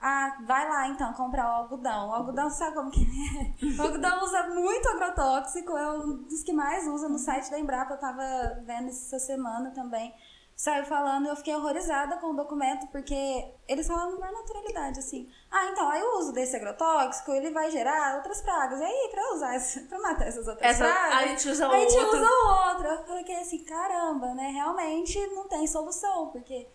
[0.00, 2.08] Ah, vai lá então comprar o algodão.
[2.08, 3.52] O algodão, sabe como que é?
[3.78, 7.94] O algodão usa muito agrotóxico, é um dos que mais usa no site da Embrapa.
[7.94, 8.22] Eu tava
[8.64, 10.12] vendo essa semana também.
[10.56, 15.28] Saiu falando e eu fiquei horrorizada com o documento, porque eles falam na naturalidade, assim.
[15.50, 18.80] Ah, então, aí o uso desse agrotóxico, ele vai gerar outras pragas.
[18.80, 21.14] E aí, pra usar, esse, pra matar essas outras Essa, pragas...
[21.18, 22.16] a gente usa o a gente outro.
[22.16, 22.28] usa
[22.70, 22.86] outro.
[22.88, 24.50] Eu falei assim, caramba, né?
[24.50, 26.68] Realmente não tem solução, porque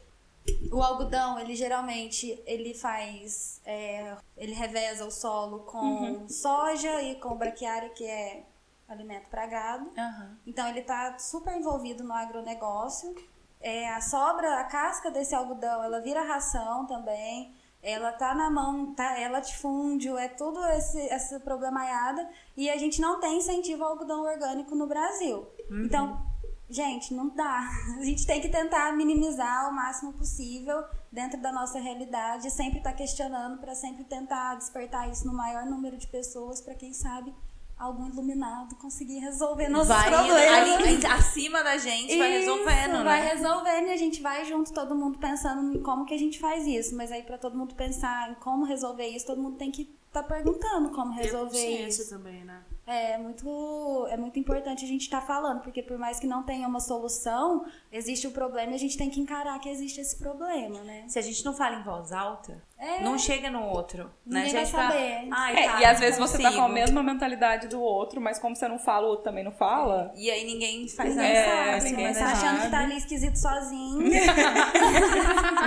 [0.71, 6.27] o algodão, ele geralmente, ele faz, é, ele reveza o solo com Uhum.
[6.29, 8.43] soja e com braquiária, que é
[8.87, 9.91] alimento para gado.
[9.97, 10.37] Aham.
[10.45, 13.13] Então ele tá super envolvido no agronegócio.
[13.59, 17.53] É, a sobra, a casca desse algodão, ela vira ração também.
[17.81, 22.27] Ela tá na mão, tá, é latifúndio, é tudo esse, essa problemaiada.
[22.55, 25.47] E a gente não tem incentivo ao algodão orgânico no Brasil.
[25.69, 26.21] Então,
[26.69, 27.67] gente, não dá.
[27.99, 32.49] A gente tem que tentar minimizar o máximo possível dentro da nossa realidade.
[32.51, 36.93] Sempre tá questionando para sempre tentar despertar isso no maior número de pessoas, para quem
[36.93, 37.33] sabe
[37.77, 40.51] algum iluminado conseguir resolver nossos vai problemas.
[40.51, 43.33] ali, acima da gente, vai Isso, resolvendo, vai né?
[43.33, 46.65] resolvendo e a gente vai junto, todo mundo pensando em como que a gente faz
[46.65, 46.95] isso.
[46.95, 50.23] Mas aí, pra todo mundo pensar em como resolver isso, todo mundo tem que estar
[50.23, 52.09] perguntando como resolver isso.
[52.09, 52.63] também, né?
[52.89, 56.65] É muito, é muito importante a gente estar falando, porque por mais que não tenha
[56.65, 60.79] uma solução, existe o problema e a gente tem que encarar que existe esse problema,
[60.83, 61.03] né?
[61.09, 63.01] Se a gente não fala em voz alta, É.
[63.03, 64.05] não chega no outro.
[64.25, 64.39] né?
[64.41, 65.27] Ninguém A gente vai fala, saber.
[65.31, 68.21] Ai, É, tá, e às vezes você tá com a consigo." mesma mentalidade do outro,
[68.21, 70.13] mas como você não fala, o outro também não fala.
[70.15, 71.45] E aí ninguém faz Ninguém nada.
[71.49, 74.07] É, sabe, ninguém mas tá achando que tá ali esquisito sozinho.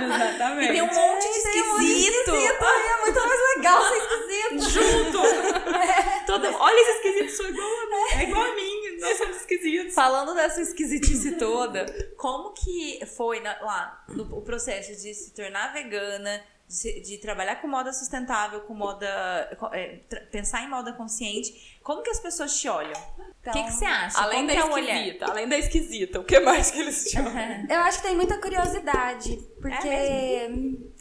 [0.01, 0.69] Exatamente.
[0.69, 1.81] E tem um monte de um esquisito.
[1.81, 5.21] esquisito, aí é muito mais legal ser esquisito.
[6.31, 6.47] Todo...
[6.59, 8.19] Olha esse esquisito, sou igual a mim.
[8.19, 9.93] É igual a mim, nós somos esquisitos.
[9.93, 11.85] Falando dessa esquisitice toda,
[12.17, 16.43] como que foi na- lá no, o processo de se tornar vegana,
[17.03, 19.07] de, trabalhar com moda sustentável, com moda.
[19.73, 19.99] é,
[20.31, 21.79] pensar em moda consciente?
[21.83, 22.99] Como que as pessoas te olham?
[23.45, 24.19] O que, que você acha?
[24.19, 24.95] Além como da que é olhar?
[24.97, 27.33] esquisita, além da esquisita, o que mais que eles chamam?
[27.69, 30.49] Eu acho que tem muita curiosidade, porque É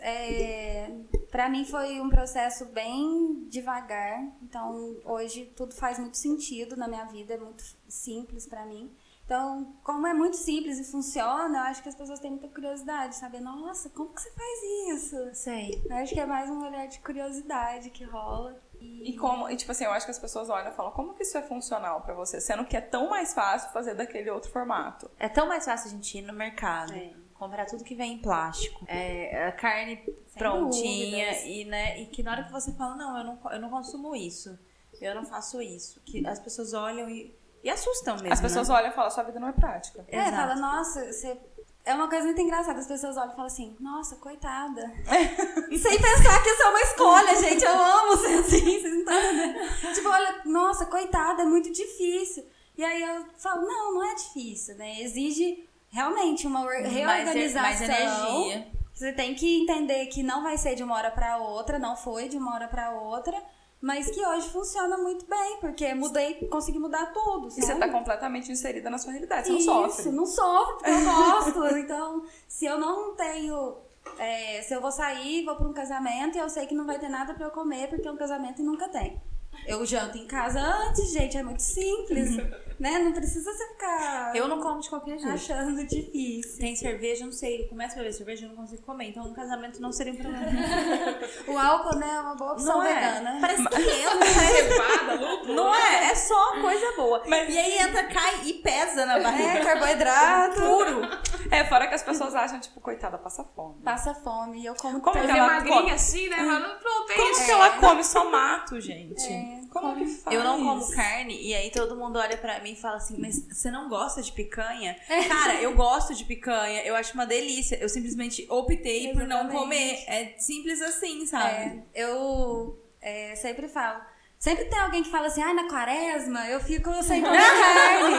[0.01, 0.91] é,
[1.31, 4.23] para mim foi um processo bem devagar.
[4.43, 8.91] Então hoje tudo faz muito sentido na minha vida, é muito simples pra mim.
[9.31, 13.15] Então, como é muito simples e funciona, eu acho que as pessoas têm muita curiosidade,
[13.15, 14.59] saber, nossa, como que você faz
[15.05, 15.17] isso?
[15.35, 15.81] Sei.
[15.89, 18.61] Eu acho que é mais um olhar de curiosidade que rola.
[18.81, 21.23] E como, e tipo assim, eu acho que as pessoas olham e falam, como que
[21.23, 22.41] isso é funcional pra você?
[22.41, 25.09] Sendo que é tão mais fácil fazer daquele outro formato.
[25.17, 27.13] É tão mais fácil a gente ir no mercado, É.
[27.35, 29.99] comprar tudo que vem em plástico, é, a carne
[30.37, 31.45] prontinha dúvidas.
[31.47, 34.17] e, né, e que na hora que você fala, não, eu não, eu não consumo
[34.17, 34.59] isso,
[35.01, 38.75] eu não faço isso, que as pessoas olham e, e assustam mesmo, As pessoas né?
[38.75, 40.05] olham e falam, sua vida não é prática.
[40.09, 40.37] É, Exato.
[40.37, 41.39] fala, nossa, você.
[41.83, 44.83] É uma coisa muito engraçada, as pessoas olham e falam assim, nossa, coitada.
[45.07, 47.65] Sem pensar que isso é uma escolha, gente.
[47.65, 49.95] Eu amo ser assim, vocês não estão entendendo.
[49.95, 52.45] Tipo, olha, nossa, coitada, é muito difícil.
[52.77, 55.01] E aí eu falo, não, não é difícil, né?
[55.01, 57.63] Exige realmente uma reorganização.
[57.63, 58.69] mais energia.
[58.93, 62.29] Você tem que entender que não vai ser de uma hora pra outra, não foi
[62.29, 63.43] de uma hora pra outra,
[63.81, 67.49] mas que hoje funciona muito bem, porque mudei, consegui mudar tudo.
[67.49, 67.81] E você sabe?
[67.81, 70.13] tá completamente inserida na sua realidade, você não Isso, sofre.
[70.13, 71.77] não sofro, porque eu gosto.
[71.79, 73.77] então, se eu não tenho.
[74.19, 76.99] é, se eu vou sair, vou pra um casamento e eu sei que não vai
[76.99, 79.21] ter nada pra eu comer, porque é um casamento e nunca tem.
[79.67, 82.37] Eu janto em casa antes, gente, é muito simples.
[82.81, 82.99] né?
[82.99, 85.33] Não precisa você ficar Eu não como de qualquer jeito.
[85.35, 86.59] achando difícil.
[86.59, 89.35] Tem cerveja, não sei, eu começo a beber cerveja, eu não consigo comer, então no
[89.35, 90.47] casamento não seria um problema.
[91.47, 92.95] O álcool, né, é uma boa opção Não é?
[92.95, 93.39] vegana.
[93.41, 95.55] Parece que entra, Cevada, lúpulo.
[95.55, 96.11] não é?
[96.11, 97.23] É só coisa boa.
[97.27, 99.51] Mas- E aí entra, cai e pesa na barriga.
[99.59, 100.61] É, carboidrato.
[100.61, 101.01] Puro.
[101.51, 103.83] É, fora que as pessoas acham, tipo, coitada, passa fome.
[103.83, 104.61] Passa fome.
[104.61, 105.91] E eu como Como que ela magrinha come?
[105.93, 106.37] assim, né?
[106.37, 107.45] Mas pronto, é Como isso.
[107.45, 109.27] que ela come só mato, gente?
[109.33, 110.37] É, como que faz?
[110.37, 113.47] Eu não como carne e aí todo mundo olha pra mim e fala assim: Mas
[113.51, 114.97] você não gosta de picanha?
[115.09, 115.25] É.
[115.29, 117.77] Cara, eu gosto de picanha, eu acho uma delícia.
[117.77, 119.57] Eu simplesmente optei por não Exatamente.
[119.59, 120.05] comer.
[120.07, 121.55] É simples assim, sabe?
[121.55, 124.01] É, eu é, sempre falo.
[124.43, 128.15] Sempre tem alguém que fala assim, ai, na quaresma eu fico sem comer carne.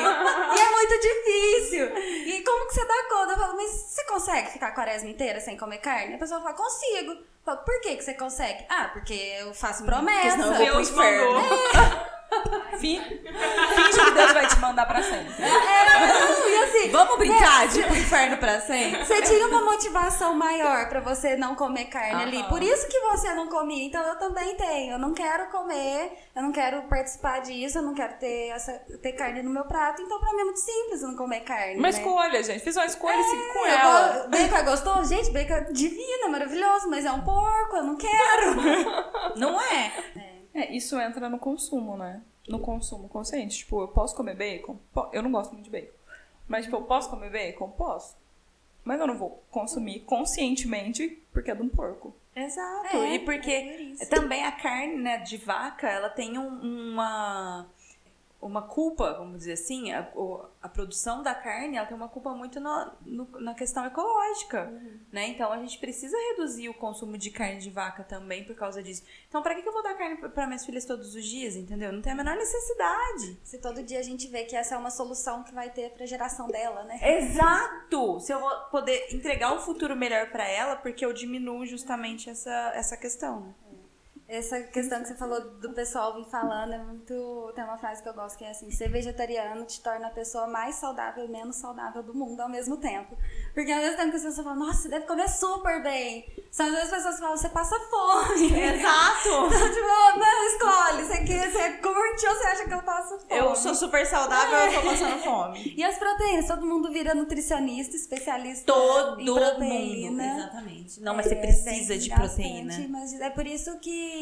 [0.56, 1.98] E é muito difícil.
[2.28, 3.34] E como que você dá conta?
[3.34, 6.14] Eu falo, mas você consegue ficar a quaresma inteira sem comer carne?
[6.14, 7.14] A pessoa fala, consigo.
[7.14, 8.64] Eu falo, por que, que você consegue?
[8.70, 10.32] Ah, porque eu faço promessa.
[10.38, 11.34] senão eu vou pro inferno.
[11.34, 12.21] mandou.
[12.80, 15.34] Fin- Finge que Deus vai te mandar pra sempre.
[15.44, 19.04] É, não, e assim, Vamos brincar de ir pro inferno pra sempre?
[19.06, 22.38] Você tinha uma motivação maior pra você não comer carne ali.
[22.38, 22.50] Aham.
[22.50, 23.86] Por isso que você não comia.
[23.86, 24.94] Então eu também tenho.
[24.94, 29.12] Eu não quero comer, eu não quero participar disso, eu não quero ter, essa, ter
[29.14, 30.02] carne no meu prato.
[30.02, 31.76] Então pra mim é muito simples não comer carne.
[31.76, 31.90] Uma né?
[31.90, 32.64] escolha, gente.
[32.64, 34.20] Fiz uma escolha e segui com ela.
[34.24, 35.10] go- Bacon é gostoso?
[35.14, 38.12] Gente, bacon é divino, é maravilhoso, mas é um porco, eu não quero.
[39.36, 39.92] Não é?
[40.18, 40.41] É,
[40.72, 42.22] isso entra no consumo, né?
[42.48, 43.58] No consumo consciente.
[43.60, 44.78] Tipo, eu posso comer bacon?
[45.14, 45.94] Eu não gosto muito de bacon.
[46.48, 47.70] Mas, tipo, eu posso comer bacon?
[47.70, 48.18] Posso.
[48.84, 52.14] Mas eu não vou consumir conscientemente porque é de um porco.
[52.36, 52.96] Exato.
[52.98, 54.10] É, e é porque por isso.
[54.10, 57.68] também a carne né, de vaca, ela tem um- uma,
[58.42, 60.12] uma culpa, vamos dizer assim, a,
[60.62, 65.00] a produção da carne, ela tem uma culpa muito no- no- na questão ecológica, Uhum.
[65.12, 65.28] né?
[65.28, 69.04] Então a gente precisa reduzir o consumo de carne de vaca também por causa disso.
[69.30, 71.92] Então pra que que eu vou dar carne para minhas filhas todos os dias, entendeu?
[71.92, 73.38] Não tem a menor necessidade.
[73.44, 76.06] Se todo dia a gente vê que essa é uma solução que vai ter pra
[76.08, 77.00] geração dela, né?
[77.20, 78.20] Exato!
[78.20, 82.72] Se eu vou poder entregar um futuro melhor pra ela, porque eu diminuo justamente essa,
[82.76, 83.54] essa questão, né?
[84.34, 87.52] Essa questão que você falou do pessoal vir falando é muito.
[87.54, 90.48] Tem uma frase que eu gosto que é assim: ser vegetariano te torna a pessoa
[90.48, 93.18] mais saudável e menos saudável do mundo ao mesmo tempo.
[93.54, 96.26] Porque ao mesmo tempo que as pessoas falam, nossa, você deve comer super bem.
[96.50, 98.46] São as mesmas pessoas que falam, você passa fome.
[98.56, 99.52] Exato!
[99.52, 101.04] Então, tipo, não, escolhe.
[101.04, 103.40] Você, quer, você curte ou você acha que eu passo fome?
[103.40, 105.74] Eu sou super saudável, eu tô passando fome.
[105.78, 106.48] E as proteínas?
[106.48, 109.40] Todo mundo vira nutricionista, especialista Todo em mundo.
[109.40, 110.38] proteína.
[110.38, 111.02] Exatamente.
[111.02, 112.88] Não, mas você É, precisa tem de proteína.
[112.90, 114.21] Mas é por isso que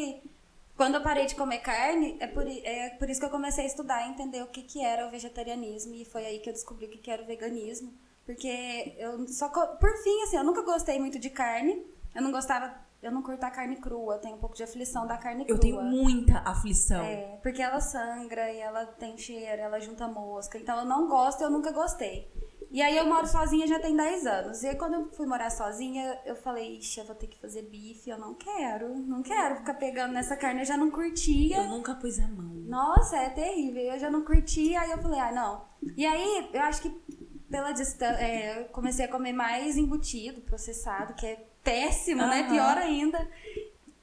[0.76, 3.66] quando eu parei de comer carne, é por, é por isso que eu comecei a
[3.66, 5.94] estudar e entender o que, que era o vegetarianismo.
[5.94, 7.92] E foi aí que eu descobri o que, que era o veganismo.
[8.24, 9.48] Porque eu só.
[9.48, 11.84] Por fim, assim, eu nunca gostei muito de carne.
[12.14, 12.74] Eu não gostava.
[13.02, 14.14] Eu não curto a carne crua.
[14.14, 15.56] Eu tenho um pouco de aflição da carne crua.
[15.56, 17.02] Eu tenho muita aflição.
[17.02, 20.58] É, porque ela sangra e ela tem cheiro, ela junta mosca.
[20.58, 22.30] Então eu não gosto, eu nunca gostei.
[22.70, 24.62] E aí eu moro sozinha já tem 10 anos.
[24.62, 27.62] E aí quando eu fui morar sozinha, eu falei, ixi, eu vou ter que fazer
[27.62, 28.96] bife, eu não quero.
[28.96, 31.56] Não quero ficar pegando nessa carne, eu já não curtia.
[31.56, 32.54] Eu nunca pus a mão.
[32.66, 33.82] Nossa, é terrível.
[33.82, 35.64] Eu já não curti, aí eu falei, ah, não.
[35.96, 36.90] E aí, eu acho que
[37.50, 42.40] pela distância, eu comecei a comer mais embutido, processado, que é péssimo, né?
[42.40, 42.50] Aham.
[42.50, 43.28] Pior ainda.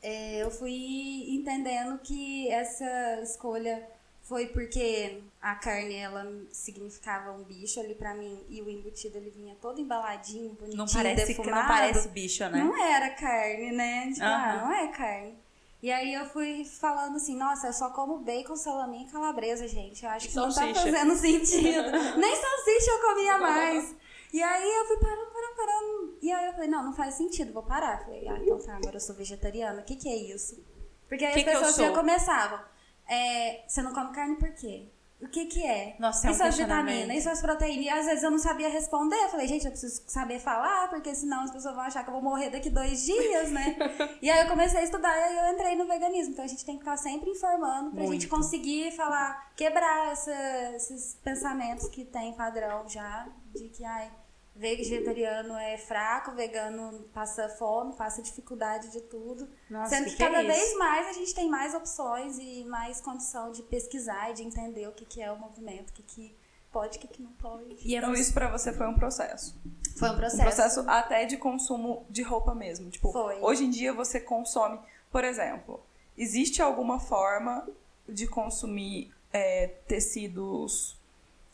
[0.01, 3.87] É, eu fui entendendo que essa escolha
[4.27, 9.29] foi porque a carne, ela significava um bicho ali pra mim, e o embutido, ele
[9.29, 11.55] vinha todo embaladinho, bonitinho, Não parece, que defumado.
[11.61, 12.63] não parece bicho, né?
[12.63, 14.11] Não era carne, né?
[14.11, 14.61] Tipo, ah, Aham.
[14.65, 15.37] não é carne.
[15.81, 20.03] E aí eu fui falando assim, nossa, eu só como bacon, salaminho e calabresa, gente.
[20.03, 20.81] Eu acho que não tá Salsicha.
[20.81, 21.91] fazendo sentido.
[22.17, 23.95] Nem salsicha eu comia mais.
[24.33, 26.17] E aí eu fui parando, parando, parando.
[26.21, 28.03] E aí eu falei, não, não faz sentido, vou parar.
[28.03, 29.79] Falei, ah, então tá, agora eu sou vegetariana.
[29.81, 30.61] O que que é isso?
[31.07, 32.59] Porque aí Que as que pessoas já começavam.
[33.07, 34.89] É, você não come carne por quê?
[35.19, 35.95] O que que é?
[35.99, 36.93] Nossa, é um Isso questionamento.
[36.93, 37.85] vitaminas, isso as proteínas.
[37.85, 39.15] E às vezes eu não sabia responder.
[39.15, 42.13] Eu falei, gente, eu preciso saber falar, porque senão as pessoas vão achar que eu
[42.13, 43.75] vou morrer daqui dois dias, né?
[44.21, 46.33] e aí eu comecei a estudar e aí eu entrei no veganismo.
[46.33, 48.29] Então a gente tem que estar sempre informando pra gente Muito.
[48.29, 54.11] conseguir falar, quebrar essa- esses pensamentos que tem padrão já, de que, ai,
[54.57, 59.47] vegetariano é fraco, vegano passa fome, passa dificuldade de tudo.
[59.69, 60.51] Nossa, Sendo que que, que é cada isso?
[60.59, 64.87] vez mais a gente tem mais opções e mais condição de pesquisar e de entender
[64.87, 66.35] o que, que é o movimento, o que, que
[66.71, 67.77] pode, o que, que não pode.
[67.83, 69.55] E é Então isso pra você foi um processo.
[69.97, 70.43] Foi um Um processo.
[70.43, 72.89] processo até de consumo de roupa mesmo.
[72.89, 73.39] Tipo, Foi.
[73.41, 74.79] hoje em dia você consome,
[75.11, 75.79] por exemplo,
[76.17, 77.67] existe alguma forma
[78.07, 80.96] de consumir é, tecidos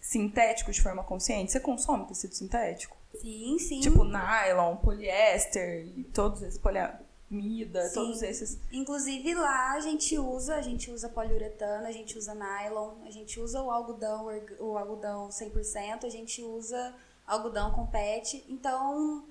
[0.04, 1.52] sintéticos de forma consciente?
[1.52, 2.96] Você consome tecido sintético?
[3.22, 3.80] Sim, sim.
[3.80, 7.94] Tipo nylon, poliéster todos esses poliamida, Sim.
[7.94, 8.58] todos esses.
[8.72, 13.40] Inclusive lá a gente usa, a gente usa poliuretano, a gente usa nylon, a gente
[13.40, 14.28] usa o algodão,
[14.60, 16.94] o algodão 100%, a gente usa
[17.26, 18.44] algodão com pet.
[18.50, 19.24] Então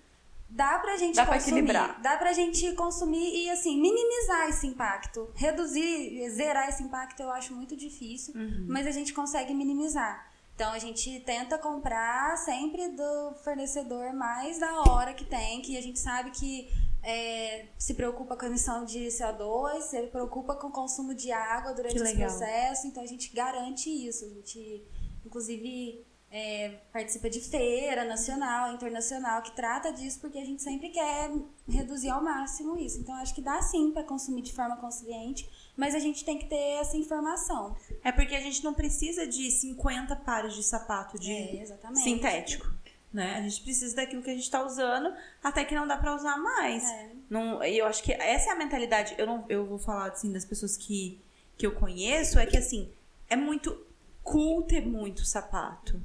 [0.49, 1.59] dá pra gente Dá pra consumir.
[1.59, 2.01] equilibrar.
[2.01, 7.53] Dá pra gente consumir e assim minimizar esse impacto, reduzir, zerar esse impacto eu acho
[7.55, 8.33] muito difícil,
[8.69, 10.32] mas a gente consegue minimizar.
[10.63, 15.83] Então a gente tenta comprar sempre do fornecedor mais da hora que tem, que a
[15.83, 16.71] gente sabe que
[17.03, 21.75] é, se preocupa com a emissão de CO2, se preocupa com o consumo de água
[21.75, 24.25] durante esse processo, então a gente garante isso.
[24.25, 24.87] A gente,
[25.27, 31.29] inclusive, é, participa de feira nacional, internacional, que trata disso, porque a gente sempre quer
[31.69, 33.01] reduzir ao máximo isso.
[33.01, 36.47] Então acho que dá sim para consumir de forma consciente, mas a gente tem que
[36.47, 37.77] ter essa informação.
[38.05, 42.71] É porque a gente não precisa de 50 pares de sapato de É, sintético.
[43.13, 43.37] Né?
[43.37, 45.13] A gente precisa daquilo que a gente tá usando
[45.43, 46.85] até que não dá pra usar mais.
[46.85, 47.11] É.
[47.29, 49.15] Não, eu acho que essa é a mentalidade.
[49.19, 51.21] Eu, não, eu vou falar assim das pessoas que,
[51.57, 52.91] que eu conheço, é que assim,
[53.29, 53.87] é muito
[54.23, 56.01] cool ter muito sapato.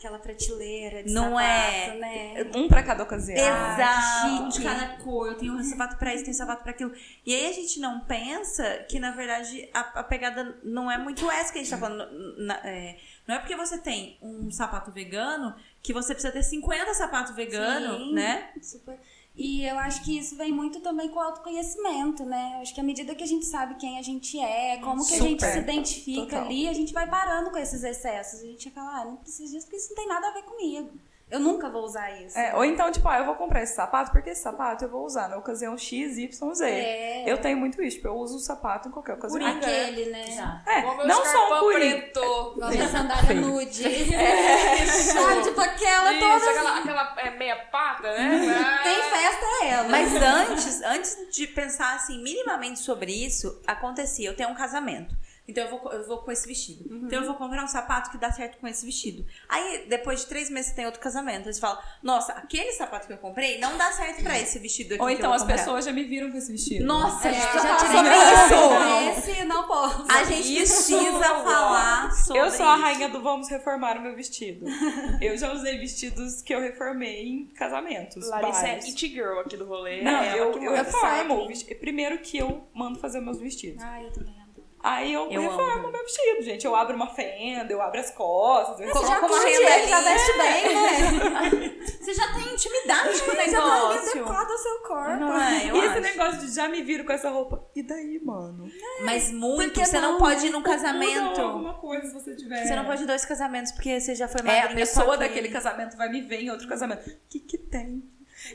[0.00, 1.94] Aquela prateleira de Não sapato, é.
[1.98, 2.50] né?
[2.56, 3.36] Um pra cada ocasião.
[3.36, 5.28] Exato, um de cada cor.
[5.28, 6.90] Eu tenho um sapato pra isso, tenho sapato pra aquilo.
[7.26, 11.30] E aí a gente não pensa que, na verdade, a, a pegada não é muito
[11.30, 12.08] essa que a gente tá falando.
[12.38, 12.96] Na- é,
[13.28, 17.98] não é porque você tem um sapato vegano que você precisa ter 50 sapatos veganos,
[17.98, 18.14] Sim.
[18.14, 18.50] né?
[18.62, 18.98] Super.
[19.42, 22.56] E eu acho que isso vem muito também com o autoconhecimento, né?
[22.56, 25.14] Eu acho que à medida que a gente sabe quem a gente é, como que
[25.14, 25.52] a gente Super.
[25.52, 26.44] se identifica Total.
[26.44, 28.40] ali, a gente vai parando com esses excessos.
[28.42, 30.42] A gente vai falar, ah, não preciso disso porque isso não tem nada a ver
[30.42, 30.90] comigo.
[31.30, 32.36] Eu nunca vou usar isso.
[32.36, 35.04] É, ou então, tipo, ah, eu vou comprar esse sapato porque esse sapato eu vou
[35.04, 36.68] usar na ocasião X, Y, Z.
[36.68, 37.24] É.
[37.30, 39.46] Eu tenho muito isso, tipo, eu uso o sapato em qualquer ocasião.
[39.46, 40.62] Aquele, né?
[40.66, 42.20] É, Igual meu não só um preto.
[42.56, 43.40] Igual minha sandália Feio.
[43.40, 43.82] nude.
[44.90, 46.50] Sabe, tipo aquela Isso, toda.
[46.50, 48.80] aquela, aquela é, meia pata, né?
[48.82, 49.88] Tem festa é ela.
[49.88, 54.28] Mas antes, antes de pensar assim, minimamente sobre isso, acontecia.
[54.28, 55.14] Eu tenho um casamento.
[55.48, 56.84] Então eu vou, eu vou com esse vestido.
[57.06, 59.26] Então eu vou comprar um sapato que dá certo com esse vestido.
[59.48, 61.48] Aí, depois de três meses, você tem outro casamento.
[61.48, 64.94] Aí você fala, nossa, aquele sapato que eu comprei não dá certo pra esse vestido
[64.94, 65.02] aqui.
[65.02, 66.84] Ou que então eu as vou comprar." pessoas já me viram com esse vestido.
[66.84, 69.18] Nossa, a É, gente já precisa tirei foto.
[69.18, 69.30] isso.
[69.30, 70.06] Esse não posso.
[70.12, 70.74] A gente Isso.
[70.96, 72.82] precisa falar sobre Eu sou a isso.
[72.82, 74.64] rainha do vamos reformar o meu vestido.
[75.20, 78.28] eu já usei vestidos que eu reformei em casamentos.
[78.28, 80.02] Larissa é it girl aqui do rolê.
[80.02, 80.82] Não, é eu, eu manda.
[80.82, 81.48] reformo.
[81.80, 83.82] Primeiro que eu mando fazer meus vestidos.
[83.82, 84.39] Ah, eu também.
[84.82, 86.64] Aí eu, Eu reformo o meu vestido, gente.
[86.64, 88.80] Eu abro uma fenda, eu abro as costas.
[88.80, 91.76] Eu Você reformo já curte ele, já veste bem, né?
[92.00, 94.10] Você já tem intimidade com o Já tá negócio.
[94.10, 95.16] adequado ao seu corpo.
[95.20, 95.70] Não é?
[95.70, 96.00] Eu E esse acho.
[96.00, 97.62] negócio de já me viram com essa roupa.
[97.76, 98.70] E daí, mano?
[99.04, 101.40] Mas muito, Porque você não, não, pode ir num casamento.
[101.40, 102.64] alguma coisa se você tiver.
[102.66, 105.50] Você não pode ir dois casamentos porque você já foi É, madrinha a pessoa daquele
[105.50, 107.06] casamento vai me ver em outro casamento.
[107.08, 108.02] O que que tem?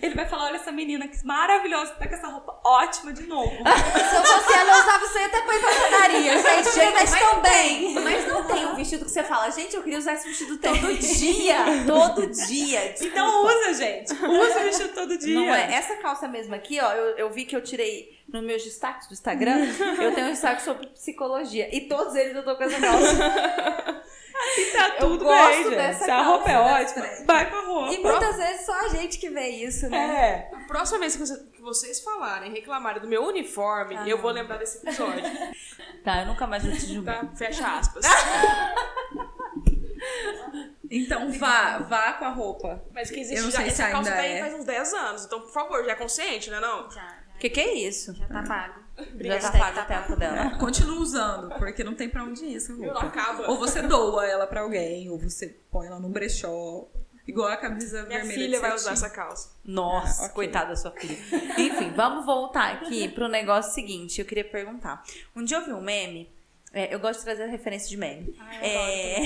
[0.01, 3.49] Ele vai falar, olha essa menina que maravilhosa, tá com essa roupa ótima de novo.
[3.55, 6.35] Se eu fosse ela, eu usava isso aí até pra padaria.
[6.55, 7.93] Gente, gente, mas tão bem.
[7.93, 10.97] Mas não tem um vestido que você fala, gente, eu queria usar esse vestido todo
[10.97, 11.57] dia.
[11.85, 12.91] Todo dia.
[12.91, 13.05] Desculpa.
[13.05, 14.13] então usa, gente.
[14.13, 15.35] Usa o vestido todo dia.
[15.35, 15.73] Não é.
[15.75, 19.13] Essa calça mesmo aqui, ó, eu, eu vi que eu tirei nos meus destaques do
[19.13, 19.67] Instagram,
[20.01, 21.69] eu tenho um destaque sobre psicologia.
[21.75, 24.03] E todos eles eu tô com essa calça.
[24.57, 26.03] E tá tudo gosto bem, gente.
[26.03, 27.93] Se a roupa é ótima, vai com a roupa.
[27.93, 30.49] E muitas vezes só a gente que vê isso, né?
[30.51, 30.55] É.
[30.55, 34.57] A próxima vez que, você- que vocês falarem, reclamarem do meu uniforme, eu vou lembrar
[34.57, 35.23] desse episódio.
[36.03, 37.21] Tá, eu nunca mais vou te julgar.
[37.21, 37.35] Tá?
[37.35, 38.05] Fecha aspas.
[40.89, 42.83] Então vá, vá com a roupa.
[42.93, 43.57] Mas que Eu existe não já.
[43.57, 44.39] sei se Essa calça ainda tá aí é.
[44.39, 45.25] faz uns 10 anos.
[45.25, 46.89] Então, por favor, já é consciente, né não?
[46.91, 48.13] Já, já, O que, que é isso?
[48.13, 48.84] já tá pago.
[49.21, 50.51] Já tá pago o tempo dela.
[50.59, 53.05] Continua usando, porque não tem pra onde ir essa Não roupa.
[53.07, 53.49] acaba.
[53.49, 56.87] Ou você doa ela pra alguém, ou você põe ela num brechó.
[57.27, 59.49] Igual a camisa Minha vermelha filha de vai usar essa calça.
[59.65, 60.35] Nossa, Ah, ok.
[60.35, 61.17] coitada da sua filha.
[61.57, 64.19] Enfim, vamos voltar aqui pro negócio seguinte.
[64.21, 65.03] Eu queria perguntar.
[65.35, 66.29] Um dia eu vi um meme.
[66.71, 68.37] é, eu gosto de trazer referência de meme.
[68.61, 69.23] é,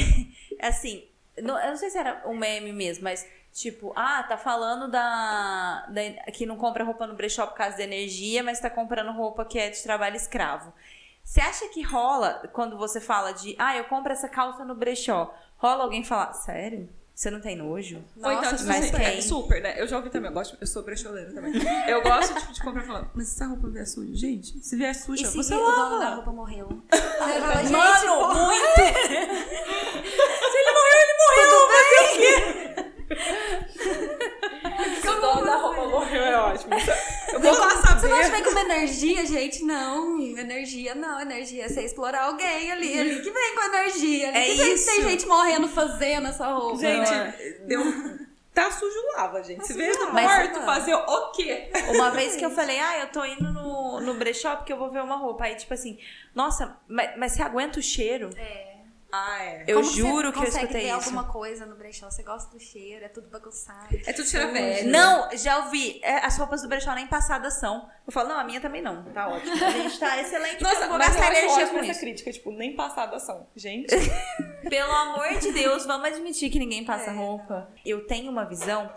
[0.66, 1.04] assim,
[1.44, 5.86] não- eu não sei se era um meme mesmo, mas tipo, ah, tá falando da,
[5.89, 9.45] da- que não compra roupa no brechó por causa da energia, mas tá comprando roupa
[9.45, 10.74] que é de trabalho escravo.
[11.24, 15.34] Você acha que rola quando você fala de, ah, eu compro essa calça no brechó?
[15.58, 16.89] Rola alguém falar, sério?
[17.14, 17.97] Você não tem nojo?
[18.16, 19.18] Ou então, Nossa, tipo, mas assim, quem?
[19.18, 19.76] é super, né?
[19.78, 21.52] Eu já ouvi também, eu, gosto, eu sou brecholeira também.
[21.86, 24.16] Eu gosto tipo, de comprar falando, mas essa roupa vier suja?
[24.16, 26.16] Gente, se vier E suja, se você o dono da lava.
[26.16, 26.82] roupa morreu?
[27.20, 28.80] Fala, gente, Mano, muito!
[30.50, 30.58] Se
[35.20, 36.74] o dono da roupa morreu, é ótimo.
[37.34, 38.24] Eu Vem vou lá com- Você não acha saber.
[38.26, 39.64] que vem com uma energia, gente?
[39.64, 41.20] Não, energia não.
[41.22, 44.32] Energia é você explorar alguém ali, ali que vem com energia.
[44.38, 44.86] É isso.
[44.86, 46.78] Tem gente morrendo fazendo essa roupa.
[46.80, 47.32] Gente, não é?
[47.68, 48.30] deu...
[48.52, 49.66] Tá sujo, lava, gente.
[49.66, 50.22] Se vê sujo, lava.
[50.22, 51.70] morto, Mas- fazer o quê?
[51.96, 54.92] Uma vez que eu falei, ah, eu tô indo no, no brechó porque eu vou
[54.92, 55.46] ver uma roupa.
[55.46, 55.98] Aí, tipo assim,
[56.36, 58.30] nossa, mas, mas você aguenta o cheiro?
[59.12, 59.64] Ah, é.
[59.68, 60.95] Eu Como juro você que eu consegue escutei ver isso.
[61.10, 62.10] alguma coisa no brechó?
[62.12, 63.88] Você gosta do cheiro, é tudo bagunçado.
[64.05, 64.89] É tudo cheira velho.
[64.91, 65.99] Não, já ouvi.
[66.03, 67.89] É, as roupas do brechó nem passadas são.
[68.05, 69.03] Eu falo, não, a minha também não.
[69.12, 69.51] Tá ótimo.
[69.66, 70.62] A gente tá excelente.
[70.62, 71.99] Nossa, vou mas eu gastar energia com essa isso.
[71.99, 73.47] crítica, tipo, nem passada ação.
[73.55, 73.88] Gente,
[74.70, 77.68] Pelo amor de Deus, vamos admitir que ninguém É, passa roupa.
[77.86, 78.91] Eu tenho uma visão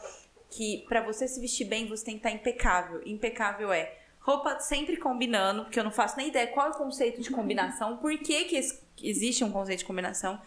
[0.50, 3.00] que pra você se vestir bem, você tem que estar impecável.
[3.06, 7.20] Impecável é roupa sempre combinando, porque eu não faço nem ideia qual é o conceito
[7.20, 8.60] de combinação, por que, que
[9.02, 10.40] existe um conceito de combinação.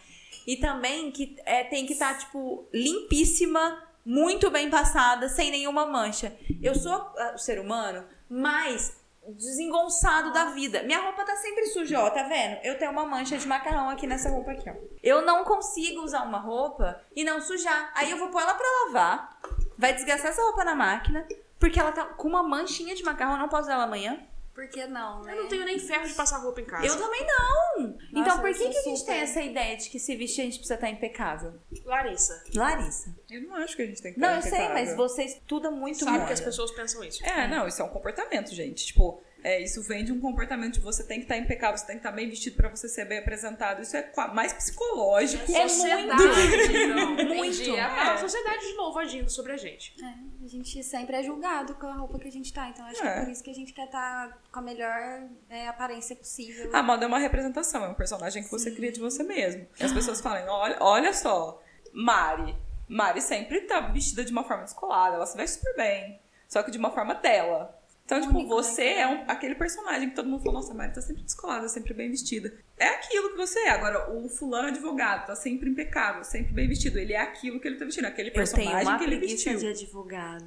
[0.48, 6.36] E também que é, tem que estar, tipo, limpíssima, muito bem passada, sem nenhuma mancha.
[6.62, 8.96] Eu sou ah, o ser humano mais
[9.28, 10.84] desengonçado da vida.
[10.84, 12.60] Minha roupa tá sempre suja, ó, tá vendo?
[12.64, 14.76] Eu tenho uma mancha de macarrão aqui nessa roupa aqui, ó.
[15.02, 17.92] Eu não consigo usar uma roupa e não sujar.
[17.96, 19.40] Aí eu vou pôr ela pra lavar,
[19.78, 21.28] vai desgastar essa roupa na máquina,
[21.66, 24.20] porque ela tá com uma manchinha de macarrão, eu não posso usar ela amanhã.
[24.54, 25.34] Por que não, né?
[25.34, 26.86] Eu não tenho nem ferro de passar roupa em casa.
[26.86, 27.98] Eu também não.
[28.14, 29.14] então por que, que a gente super.
[29.14, 31.56] tem essa ideia de que se vestir a gente precisa estar impecável?
[31.84, 33.16] Larissa, Larissa.
[33.30, 35.72] Eu não acho que a gente tem que Não, estar eu sei, mas você estuda
[35.72, 36.28] muito sabe moda.
[36.28, 37.26] que as pessoas pensam isso.
[37.26, 38.86] É, não, isso é um comportamento, gente.
[38.86, 41.98] Tipo, é, isso vem de um comportamento de você tem que estar impecável, você tem
[41.98, 43.82] que estar bem vestido pra você ser bem apresentado.
[43.82, 45.44] Isso é mais psicológico.
[45.56, 46.88] É sociedade, muito.
[46.96, 47.36] não.
[47.36, 47.76] Muito.
[47.76, 48.18] É a É.
[48.18, 49.94] sociedade de novo agindo sobre a gente.
[50.04, 52.70] É, a gente sempre é julgado com a roupa que a gente tá.
[52.70, 53.18] Então acho que É.
[53.18, 56.70] é por isso que a gente quer estar com a melhor é, aparência possível.
[56.74, 59.68] A moda é uma representação, é um personagem que você cria de você mesmo.
[59.80, 61.62] E as pessoas falam, olha, olha só,
[61.94, 62.56] Mari.
[62.88, 66.20] Mari sempre tá vestida de uma forma descolada, ela se veste super bem.
[66.48, 67.80] Só que de uma forma dela.
[68.06, 69.00] Então, tipo, Único, né, você cara?
[69.02, 71.92] é um- aquele personagem que todo mundo fala, nossa, a Mari tá sempre descolada, sempre
[71.94, 72.54] bem vestida.
[72.78, 73.70] É aquilo que você é.
[73.70, 77.00] Agora, o fulano advogado tá sempre impecável, sempre bem vestido.
[77.00, 79.58] Ele é aquilo que ele tá vestindo, aquele Eu tenho personagem uma que ele vestiu.
[79.58, 80.46] de advogado.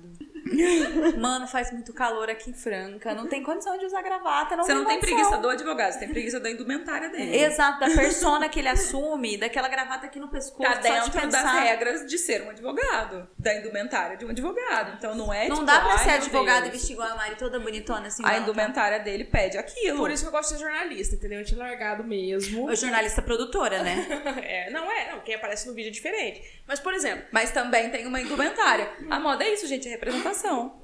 [1.19, 3.15] Mano, faz muito calor aqui em Franca.
[3.15, 4.57] Não tem condição de usar gravata.
[4.57, 5.17] Não Você não tem condição.
[5.17, 7.37] preguiça do advogado, você tem preguiça da indumentária dele.
[7.37, 10.69] Exato, da persona que ele assume, daquela gravata aqui no pescoço.
[10.71, 11.43] Tá de dentro pensar.
[11.43, 14.95] das regras de ser um advogado, da indumentária de um advogado.
[14.99, 16.73] Então não é Não tipo, dá pra ser advogado e Deus.
[16.75, 18.23] vestir igual a Mari, toda bonitona assim.
[18.25, 18.43] A branca.
[18.43, 19.99] indumentária dele pede aquilo.
[19.99, 21.41] Por isso que eu gosto de ser jornalista, entendeu?
[21.41, 22.69] Eu tinha largado mesmo.
[22.69, 24.07] Ô, jornalista produtora, né?
[24.49, 25.21] É, não é, não.
[25.21, 26.43] Quem aparece no vídeo é diferente.
[26.67, 28.89] Mas, por exemplo, Mas também tem uma indumentária.
[29.11, 30.38] A moda é isso, gente, é representação.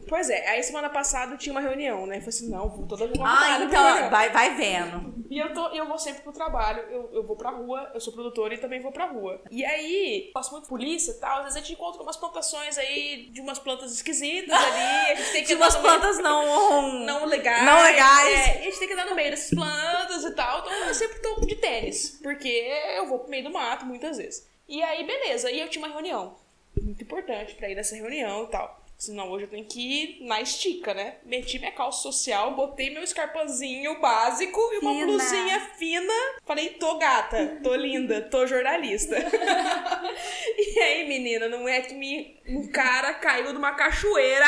[0.08, 2.16] Pois é, aí semana passada tinha uma reunião, né?
[2.16, 5.14] Eu falei assim, não, vou toda ah, então, vai, vai vendo.
[5.30, 8.12] E eu, tô, eu vou sempre pro trabalho, eu, eu vou pra rua, eu sou
[8.12, 9.40] produtora e também vou pra rua.
[9.50, 13.28] E aí, faço muito polícia e tal, às vezes a gente encontra umas plantações aí
[13.32, 17.00] de umas plantas esquisitas ali, a gente tem que De umas no meio- plantas não.
[17.00, 17.64] não legais.
[17.64, 18.48] Não legais.
[18.48, 20.60] É, e a gente tem que andar no meio dessas plantas e tal.
[20.60, 22.18] Então eu sempre tô de tênis.
[22.22, 22.48] Porque
[22.96, 24.46] eu vou pro meio do mato muitas vezes.
[24.68, 25.50] E aí, beleza.
[25.50, 26.36] E eu tinha uma reunião.
[26.80, 28.83] Muito importante pra ir nessa reunião e tal.
[28.96, 31.16] Senão hoje eu tenho que ir na estica, né?
[31.24, 35.06] Meti minha calça social, botei meu escarpanzinho básico e uma Fina.
[35.06, 36.14] blusinha fina.
[36.46, 39.16] Falei, tô gata, tô linda, tô jornalista.
[40.56, 42.40] e aí, menina, não é que me...
[42.48, 44.46] um cara caiu de uma cachoeira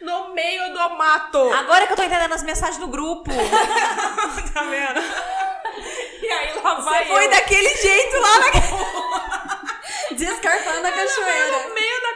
[0.00, 1.38] no meio do mato.
[1.52, 3.30] Agora que eu tô entendendo as mensagens do grupo.
[4.54, 5.00] Tá vendo?
[6.22, 7.30] E aí lá vai Você foi eu.
[7.30, 8.50] daquele jeito lá na.
[10.14, 11.74] Descarpando a cachoeira.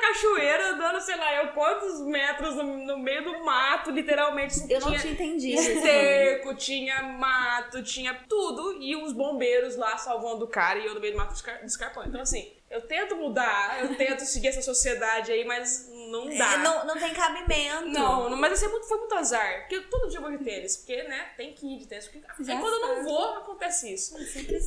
[0.08, 4.54] Cachoeira, andando, sei lá, eu quantos metros no, no meio do mato, literalmente.
[4.68, 5.60] Eu não tinha entendido.
[5.60, 8.82] esterco, tinha mato, tinha tudo.
[8.82, 12.08] E os bombeiros lá salvando o cara e eu no meio do mato descar- descarpando.
[12.08, 16.54] Então, assim, eu tento mudar, eu tento seguir essa sociedade aí, mas não dá.
[16.54, 17.86] É, não, não tem cabimento.
[17.86, 19.60] Não, não, mas assim, muito- foi muito azar.
[19.60, 20.76] Porque eu- todo dia eu vou de tênis.
[20.78, 22.06] Porque, né, tem que ir de tênis.
[22.08, 24.14] Porque Já aí quando eu não vou, acontece isso.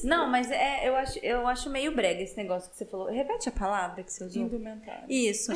[0.08, 3.08] Não, mas é, eu, acho, eu acho meio brega esse negócio que você falou.
[3.12, 4.44] Repete a palavra que você usou.
[4.44, 5.06] Indumentária.
[5.10, 5.52] Isso.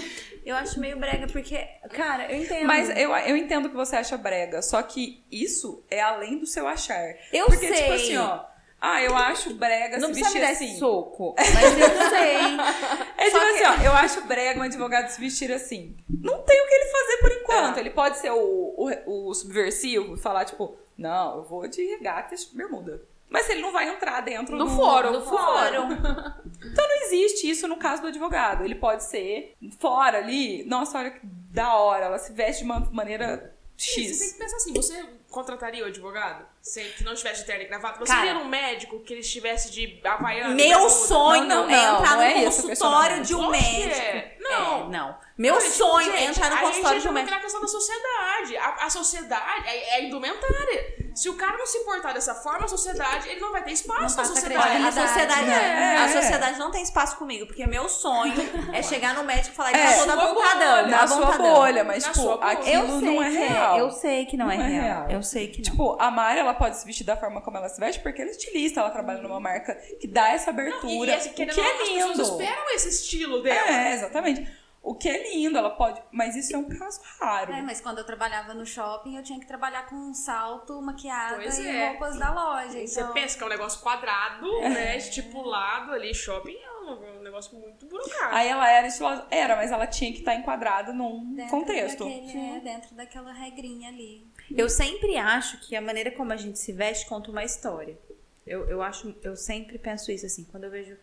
[0.46, 1.58] Eu acho meio brega porque,
[1.94, 2.66] cara, eu entendo.
[2.68, 6.68] Mas eu, eu entendo que você acha brega, só que isso é além do seu
[6.68, 7.16] achar.
[7.32, 7.76] Eu Porque, sei.
[7.78, 8.55] tipo assim, ó.
[8.88, 10.66] Ah, eu acho brega não se vestir assim.
[10.66, 11.34] esse soco.
[11.38, 12.36] Mas eu sei.
[13.18, 15.96] É tipo Só assim, ó, eu acho brega um advogado se vestir assim.
[16.22, 17.78] Não tem o que ele fazer por enquanto.
[17.78, 17.80] É.
[17.80, 18.38] Ele pode ser o,
[18.78, 23.02] o, o subversivo e falar, tipo, não, eu vou de regata e bermuda.
[23.28, 25.12] Mas ele não vai entrar dentro No do fórum.
[25.14, 25.88] do No fórum.
[26.64, 28.64] Então não existe isso no caso do advogado.
[28.64, 32.80] Ele pode ser fora ali, nossa, olha que da hora, ela se veste de uma
[32.92, 34.34] maneira Você tem X.
[34.34, 35.06] que pensar assim, você
[35.36, 36.46] contrataria o advogado?
[36.62, 38.00] Sem que não estivesse de terno e gravata?
[38.00, 38.26] Você Cara.
[38.26, 40.56] iria num médico que ele estivesse de havaiana?
[40.56, 43.52] Meu sonho Não, não, é não, entrar não é no o consultório de um que
[43.52, 44.02] médico.
[44.02, 44.38] é.
[44.40, 44.86] Não.
[44.86, 45.18] É, não.
[45.38, 47.20] Meu Gente, sonho é gente, entrar no consultório a de um gente médico.
[47.20, 48.58] entra na questão da sociedade.
[48.58, 50.95] A, a sociedade é, é indumentária.
[51.26, 54.16] Se o cara não se portar dessa forma, a sociedade, ele não vai ter espaço
[54.16, 54.76] Não na sociedade.
[54.76, 55.98] Olha, a sociedade, É.
[55.98, 58.36] a sociedade não tem espaço comigo, porque meu sonho
[58.72, 61.84] é chegar no médico e falar, ele É, tá toda sua vontadão, Na sua bolha,
[61.84, 63.80] mas Na tipo, aquilo Eu sei não é que real.
[63.80, 64.84] Eu sei que não, é, Não é real.
[64.84, 65.10] real.
[65.10, 65.64] Eu sei que não.
[65.64, 68.30] Tipo, a Mari, ela pode se vestir da forma como ela se veste porque ela
[68.30, 71.10] é estilista, ela trabalha numa marca que dá essa E, abertura.
[71.12, 72.22] e, assim, o querendo que não, é as pessoas lindo.
[72.22, 73.68] esperam esse estilo dela.
[73.68, 74.48] É, exatamente.
[74.86, 76.00] O que é lindo, ela pode.
[76.12, 77.52] Mas isso é um caso raro.
[77.52, 81.38] É, mas quando eu trabalhava no shopping, eu tinha que trabalhar com um salto, maquiada
[81.38, 81.90] Pois e é.
[81.90, 82.78] roupas da loja.
[82.78, 84.96] E Você Então, pensa que é um negócio quadrado, né?
[84.96, 88.36] Estipulado ali, shopping é um, um negócio muito burocrático.
[88.36, 89.26] Aí ela era estilosa.
[89.32, 92.04] Era, mas ela tinha que estar enquadrada num dentro contexto.
[92.04, 94.28] Daquele, é, dentro daquela regrinha ali.
[94.56, 97.98] Eu sempre acho que a maneira como a gente se veste conta uma história.
[98.46, 100.96] Eu, eu acho, eu sempre penso isso assim, quando eu vejo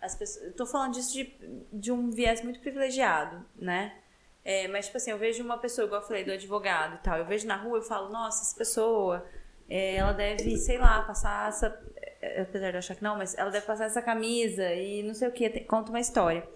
[0.00, 0.46] as pessoas.
[0.46, 1.34] Eu tô falando disso de,
[1.72, 3.94] de um viés muito privilegiado, né?
[4.44, 7.18] É, mas, tipo assim, eu vejo uma pessoa, igual eu falei, do advogado e tal.
[7.18, 9.26] Eu vejo na rua e falo, nossa, essa pessoa,
[9.68, 11.78] é, ela deve, sei lá, passar essa.
[12.22, 15.12] é, Apesar de eu achar que não, mas ela deve passar essa camisa e não
[15.14, 16.46] sei o que, conta uma história.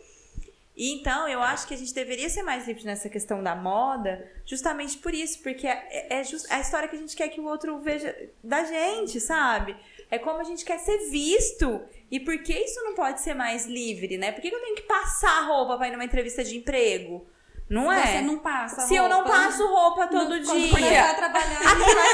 [0.77, 4.29] E então, eu acho que a gente deveria ser mais livre nessa questão da moda,
[4.45, 7.45] justamente por isso, porque é, é just- a história que a gente quer que o
[7.45, 9.77] outro veja da gente, sabe?
[10.15, 11.83] É como a gente quer ser visto.
[12.09, 14.31] E por que isso não pode ser mais livre, né?
[14.31, 17.27] Por que eu tenho que passar roupa pra ir numa entrevista de emprego?
[17.75, 18.07] Não é?
[18.07, 20.71] Você não passa Se eu não roupa, passo roupa todo Quando dia.
[20.71, 21.61] começar a trabalhar,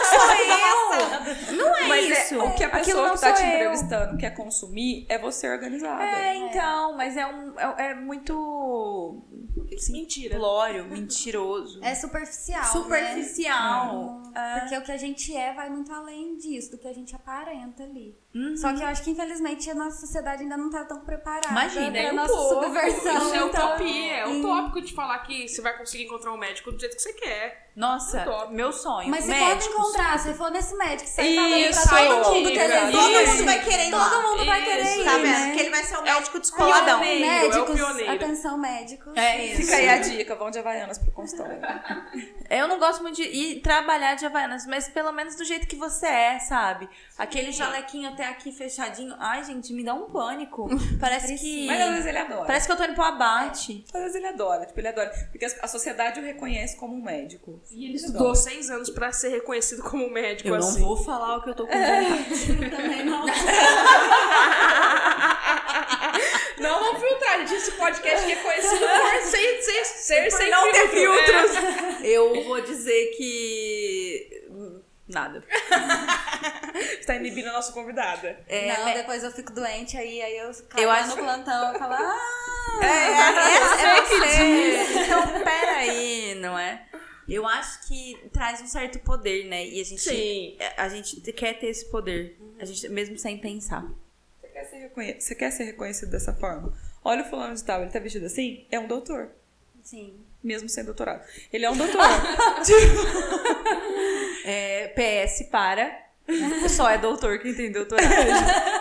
[0.05, 0.33] sou
[1.53, 1.57] eu.
[1.57, 2.41] Não é Mas é- isso.
[2.43, 3.49] o que a Aquilo pessoa não que tá te eu.
[3.49, 6.03] entrevistando quer consumir é você organizada.
[6.03, 9.23] É, então, mas é um é, é muito
[9.91, 10.35] Mentira.
[10.35, 11.79] simplório, mentiroso.
[11.83, 12.65] é superficial.
[12.65, 14.21] superficial.
[14.33, 14.61] Né?
[14.61, 17.83] Porque o que a gente é vai muito além disso, do que a gente aparenta
[17.83, 18.17] ali.
[18.33, 18.57] Uhum.
[18.57, 21.91] Só que eu acho que, infelizmente, a nossa sociedade ainda não tá tão preparada Imagina,
[21.91, 22.65] pra é nossa pouco.
[22.65, 23.17] subversão.
[23.19, 24.17] Isso é então- utopia.
[24.19, 27.13] É utópico de falar que você vai conseguir encontrar um médico do jeito que você
[27.15, 27.71] quer.
[27.75, 28.53] Nossa, Top.
[28.53, 29.09] meu sonho.
[29.09, 29.53] Mas você Médicos.
[29.67, 32.75] pode encontrar, se for nesse médico, você Isso, falando pra todo mundo que amiga.
[32.83, 35.01] ele Todo mundo vai querer ir Todo mundo vai querer Isso.
[35.01, 35.23] ir, Tá vendo?
[35.27, 35.53] né?
[35.55, 36.99] Que ele vai ser o médico É descoladão.
[36.99, 38.13] o pioneiro, é o Médicos, pioneiro.
[38.13, 39.13] atenção médicos.
[39.17, 39.63] É isso.
[39.63, 41.59] Fica aí a dica, vão de Havaianas pro consultório.
[42.51, 45.77] Eu não gosto muito de ir trabalhar de Havaianas, mas pelo menos do jeito que
[45.77, 46.89] você é, sabe?
[47.17, 49.15] Aquele jalequinho até aqui fechadinho.
[49.19, 50.69] Ai, gente, me dá um pânico.
[51.01, 51.67] Parece que.
[51.67, 52.45] Mas às vezes ele adora.
[52.45, 53.85] Parece que eu tô indo pro abate.
[53.93, 55.11] Às vezes ele adora, tipo, ele adora.
[55.31, 57.61] Porque a sociedade o reconhece como um médico.
[57.71, 58.07] E ele adora.
[58.07, 60.81] estudou seis anos pra ser reconhecido como um médico Eu não assim.
[60.81, 62.71] vou falar o que eu tô com vontade.
[62.71, 63.25] Também não.
[66.59, 67.55] Não vamos filtrar, gente.
[67.55, 71.25] Esse podcast que é conhecido por sem, sem, ser sem não ter filtro.
[71.25, 72.05] filtros.
[72.05, 74.00] Eu vou dizer que.
[75.11, 75.43] Nada.
[76.73, 78.39] Você tá inibindo a nossa convidada.
[78.49, 81.75] É, não, me- depois eu fico doente, aí, aí eu caio Eu acho- no plantão
[81.75, 85.05] e falo, ah, É, é, é você.
[85.05, 86.87] Então, peraí, não é?
[87.29, 89.65] Eu acho que traz um certo poder, né?
[89.67, 90.57] E a gente, Sim.
[90.77, 92.37] a gente quer ter esse poder.
[92.59, 93.85] A gente, mesmo sem pensar.
[94.41, 96.73] Você quer, ser reconhe- você quer ser reconhecido dessa forma?
[97.05, 98.67] Olha o fulano de tal, ele tá vestido assim?
[98.71, 99.31] É um doutor.
[99.83, 100.15] sim.
[100.43, 101.23] Mesmo sem doutorado.
[101.53, 102.01] Ele é um doutor.
[104.45, 106.09] É, PS para.
[106.69, 108.07] Só é doutor quem tem doutorado.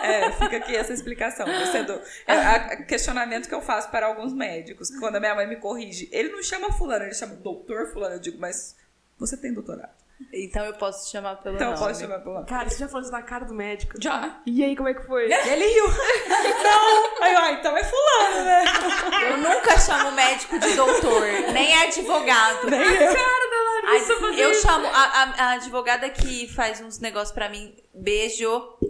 [0.02, 1.46] É, fica aqui essa explicação.
[1.46, 4.88] Você é do- é a- questionamento que eu faço para alguns médicos.
[5.00, 8.14] Quando a minha mãe me corrige, ele não chama fulano, ele chama doutor fulano.
[8.14, 8.76] Eu digo, mas
[9.18, 9.90] você tem doutorado.
[10.32, 11.78] Então eu posso te chamar pelo Então nome.
[11.82, 12.46] pode chamar fulano.
[12.46, 13.94] Cara, você já falou isso na cara do médico?
[14.00, 14.38] Já.
[14.46, 15.24] E aí, como é que foi?
[15.32, 15.86] Ele riu.
[16.62, 17.22] não.
[17.24, 18.64] Aí, ah, então é fulano, né?
[19.30, 21.22] Eu nunca chamo médico de doutor,
[21.54, 22.68] nem advogado.
[22.70, 23.12] Nem eu.
[23.84, 24.00] Ai,
[24.40, 28.48] eu chamo a, a- a advogada que faz uns negócios pra mim, beijo.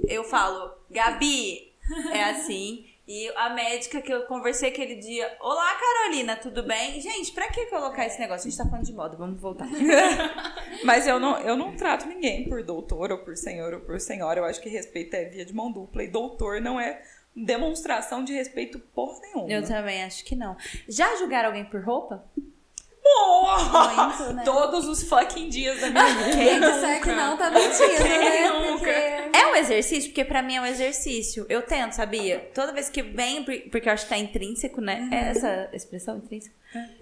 [0.09, 1.73] Eu falo, Gabi,
[2.13, 2.87] é assim.
[3.09, 7.01] E a médica que eu conversei aquele dia, olá Carolina, tudo bem?
[7.01, 8.47] Gente, pra que colocar esse negócio?
[8.47, 9.67] A gente tá falando de moda, vamos voltar.
[10.85, 14.39] Mas eu não, eu não trato ninguém por doutor ou por senhor ou por senhora.
[14.41, 16.05] Eu acho que respeito é via de mão dupla.
[16.05, 17.03] E doutor não é
[17.35, 19.51] demonstração de respeito porra nenhuma.
[19.51, 20.57] Eu também acho que não.
[20.89, 22.25] Já julgaram alguém por roupa?
[23.03, 24.07] Porra!
[24.07, 24.43] Muito, né?
[24.45, 26.31] Todos os fucking dias da minha vida.
[26.37, 28.49] Quem disser que não tá mentindo, né?
[28.51, 28.71] nunca?
[28.79, 28.91] Porque...
[29.39, 30.11] É um exercício?
[30.11, 31.47] Porque pra mim é um exercício.
[31.49, 32.51] Eu tento, sabia?
[32.55, 35.09] Toda vez que vem, por- porque eu acho que tá intrínseco, né?
[35.11, 36.55] É essa expressão intrínseco?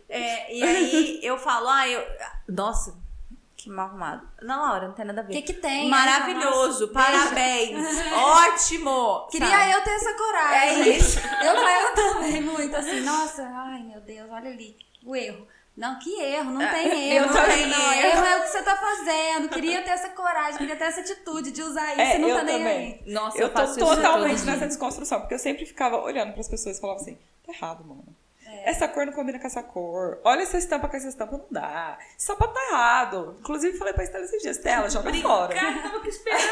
[0.08, 2.02] É, e aí eu falo, ah, eu.
[2.48, 2.96] Nossa,
[3.56, 4.26] que mal arrumado.
[4.40, 5.32] Não, Laura, não tem nada a ver.
[5.32, 5.88] O que que tem?
[5.90, 7.76] Maravilhoso, Nossa, parabéns.
[8.14, 9.26] Ótimo.
[9.30, 9.72] Queria sabe?
[9.72, 10.82] eu ter essa coragem.
[10.82, 11.18] É isso.
[11.18, 15.46] Eu caio também muito assim, nossa, ai meu Deus, olha ali, o erro.
[15.78, 17.26] Não, que erro, não tem erro.
[17.26, 18.06] não não tem não, erro.
[18.06, 19.48] erro é o que você tá fazendo.
[19.48, 22.36] Queria ter essa coragem, queria ter essa atitude de usar isso É, e não eu
[22.36, 23.02] tá nem também.
[23.06, 23.12] aí.
[23.12, 24.66] Nossa, Eu tô faço isso totalmente nessa dia.
[24.66, 27.16] desconstrução, porque eu sempre ficava olhando pras pessoas e falava assim:
[27.46, 28.04] tá errado, mano.
[28.64, 30.18] Essa cor não combina com essa cor.
[30.24, 31.96] Olha essa estampa com essa estampa, não dá.
[32.16, 33.36] Esse sapato tá errado.
[33.38, 35.54] Inclusive, falei pra Estela esses dias: Estela, joga fora.
[35.54, 36.48] Cara, tava aqui esperando.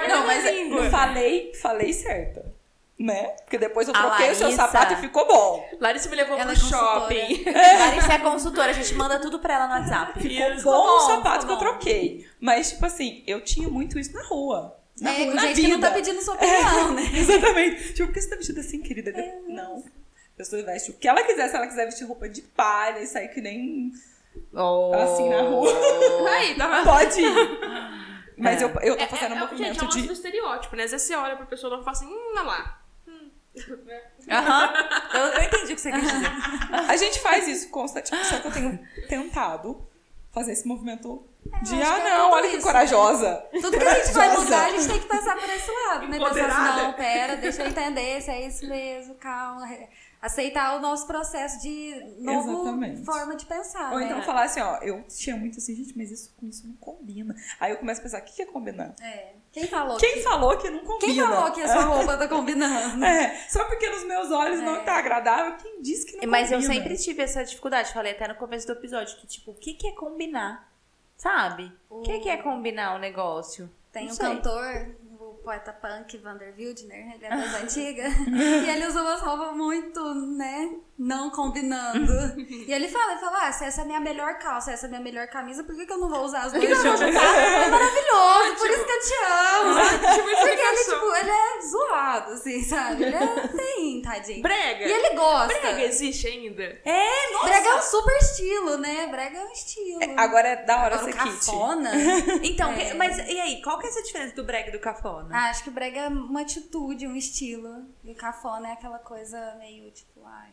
[0.08, 0.84] Não, mas língua.
[0.84, 2.57] eu falei, falei certa.
[2.98, 3.28] Né?
[3.44, 5.64] Porque depois eu troquei o seu Larissa- sapato e ficou bom.
[5.80, 7.44] Larissa me levou Ela pro é shopping.
[7.52, 10.20] Larissa é consultora, a gente manda tudo pra ela no WhatsApp.
[10.20, 12.26] Ficou Ficou bom o bom, sapato que eu troquei.
[12.40, 14.76] Mas, tipo assim, eu tinha muito isso na rua.
[15.00, 15.68] Na É, rua, na gente vida.
[15.68, 17.02] que não tá pedindo sua opinião, né?
[17.14, 17.92] Exatamente.
[17.94, 19.12] Tipo, por que você tá vestida assim, querida?
[19.46, 19.76] Não.
[19.78, 21.48] A pessoa veste o que ela quiser.
[21.48, 23.92] Se ela quiser vestir roupa de palha e sair que nem
[24.54, 24.92] Oh.
[24.94, 25.70] assim na rua,
[26.30, 26.82] Aí, tava...
[26.84, 27.58] pode ir.
[28.36, 28.64] Mas É.
[28.64, 30.84] eu, eu tô É, fazendo é, um é, gente, é movimento um do estereótipo, né?
[30.84, 32.80] Às vezes você olha pra pessoa e não fala assim, hum, olha lá.
[34.30, 34.72] Aham.
[35.14, 36.30] Eu, eu entendi o que você quis dizer.
[36.88, 38.26] A gente faz isso constantemente.
[38.26, 38.78] Só que eu tenho
[39.08, 39.86] tentado
[40.32, 41.24] fazer esse movimento
[41.62, 43.46] de, acho ah, é não, tudo olha que isso, corajosa.
[43.60, 46.18] Tudo que a gente vai mudar, a gente tem que passar por esse lado, né?
[46.18, 49.66] Pensar assim, não, pera, deixa eu entender se é isso mesmo, calma.
[50.20, 53.04] aceitar o nosso processo de novo Exatamente.
[53.04, 53.92] forma de pensar.
[53.92, 54.06] Ou né?
[54.06, 57.34] então falar assim, ó, eu tinha muito assim, gente, mas isso com isso não combina.
[57.58, 58.94] Aí eu começo a pensar, o que que é combinar?
[59.00, 59.32] É.
[59.58, 59.96] Quem falou?
[59.98, 60.20] Quem que...
[60.22, 61.12] falou que não combina?
[61.12, 63.04] Quem falou que a sua roupa tá combinando?
[63.04, 66.60] É, só porque nos meus olhos não tá agradável, quem disse que não Mas eu
[66.60, 66.74] combina?
[66.74, 69.88] sempre tive essa dificuldade, falei até no começo do episódio, que tipo, o que, que
[69.88, 70.70] é combinar?
[71.16, 71.72] Sabe?
[71.90, 73.68] O que, que é combinar o negócio?
[73.92, 74.26] Tem Não um sei.
[74.26, 74.94] cantor,
[75.48, 80.76] poeta punk Vander Wildner, ele é das antigas, e ele usa umas roupas muito, né,
[80.98, 82.12] não combinando.
[82.36, 84.88] E ele fala, ele fala, ah, se essa é a minha melhor calça, essa é
[84.88, 87.00] a minha melhor camisa, por que, que eu não vou usar as duas juntas?
[87.00, 89.74] É maravilhoso, por isso que eu te amo.
[90.38, 93.04] Porque ele, tipo, ele é zoado, assim, sabe?
[93.04, 93.48] Ele é
[94.12, 94.42] tadinho.
[94.42, 94.84] Brega.
[94.86, 95.46] E ele gosta.
[95.58, 96.80] Brega existe ainda?
[97.44, 99.06] Brega é um super estilo, né?
[99.08, 100.00] Brega é um estilo.
[100.16, 101.24] Agora é da hora Agora, kit.
[101.46, 101.90] cafona...
[102.42, 102.94] Então, É.
[102.94, 105.28] mas e aí, qual que é essa diferença do brega e do cafona?
[105.32, 107.86] Ah, acho que o brega é uma atitude, um estilo.
[108.04, 110.46] E o cafona é aquela coisa meio tipo, ah,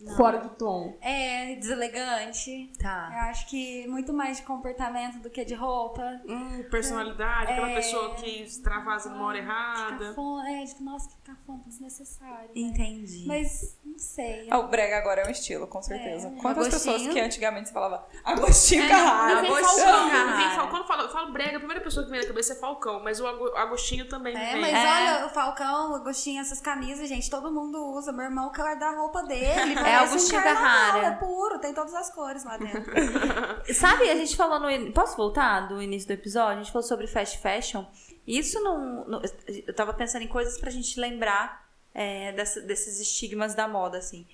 [0.00, 0.16] não.
[0.16, 0.96] Fora do tom.
[1.00, 2.70] É, deselegante.
[2.80, 3.10] Tá.
[3.12, 6.02] Eu acho que muito mais de comportamento do que de roupa.
[6.28, 7.74] Hum, personalidade, aquela É.
[7.74, 10.08] pessoa que extravasa numa hora Que errada.
[10.08, 12.44] cafona, é, tipo, nossa, que cafona, desnecessário.
[12.44, 12.50] né?
[12.54, 13.24] Entendi.
[13.26, 14.46] Mas, não sei.
[14.50, 16.28] Ah, o brega agora é um estilo, com certeza.
[16.28, 16.40] É.
[16.40, 16.94] Quantas Agostinho.
[16.94, 19.34] pessoas que antigamente você falava Agostinho É, Carrara?
[19.36, 20.10] Não, vem Agostinho, Falcão.
[20.10, 20.36] cara.
[20.36, 20.66] Vem Falcão.
[20.68, 23.02] Quando eu falo, eu falo brega, a primeira pessoa que vem na cabeça é Falcão,
[23.02, 24.60] mas o Ago- Agostinho também É, vem.
[24.60, 24.92] mas É.
[25.16, 28.12] olha, o Falcão, o Agostinho, essas camisas, gente, todo mundo usa.
[28.12, 29.74] Meu irmão quer guardar a roupa dele.
[29.90, 31.06] parece Agostinho um Carrara.
[31.06, 32.92] É puro, tem todas as cores lá dentro.
[33.74, 34.70] Sabe, a gente falou no.
[34.70, 36.60] in- Posso voltar do início do episódio?
[36.60, 37.84] A gente falou sobre fast fashion.
[38.26, 39.04] Isso não.
[39.06, 39.22] não-
[39.66, 44.26] eu tava pensando em coisas pra gente lembrar é, dessa- desses estigmas da moda, assim.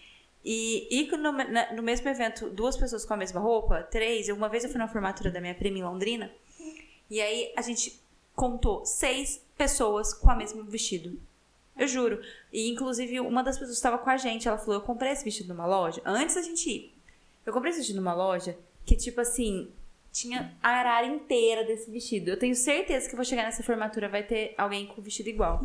[0.44, 4.28] E, e no, na- no mesmo evento, duas pessoas com a mesma roupa, três.
[4.28, 6.30] Uma vez eu fui na formatura da minha prima em Londrina.
[7.10, 8.00] E aí a gente
[8.34, 11.20] contou seis pessoas com o mesmo vestido.
[11.76, 12.20] Eu juro.
[12.52, 15.24] E inclusive uma das pessoas que estava com a gente, ela falou: Eu comprei esse
[15.24, 16.00] vestido numa loja.
[16.04, 16.94] Antes da gente ir.
[17.44, 19.72] Eu comprei esse vestido numa loja que, tipo assim,
[20.12, 22.30] tinha a arara inteira desse vestido.
[22.30, 25.64] Eu tenho certeza que eu vou chegar nessa formatura, vai ter alguém com vestido igual.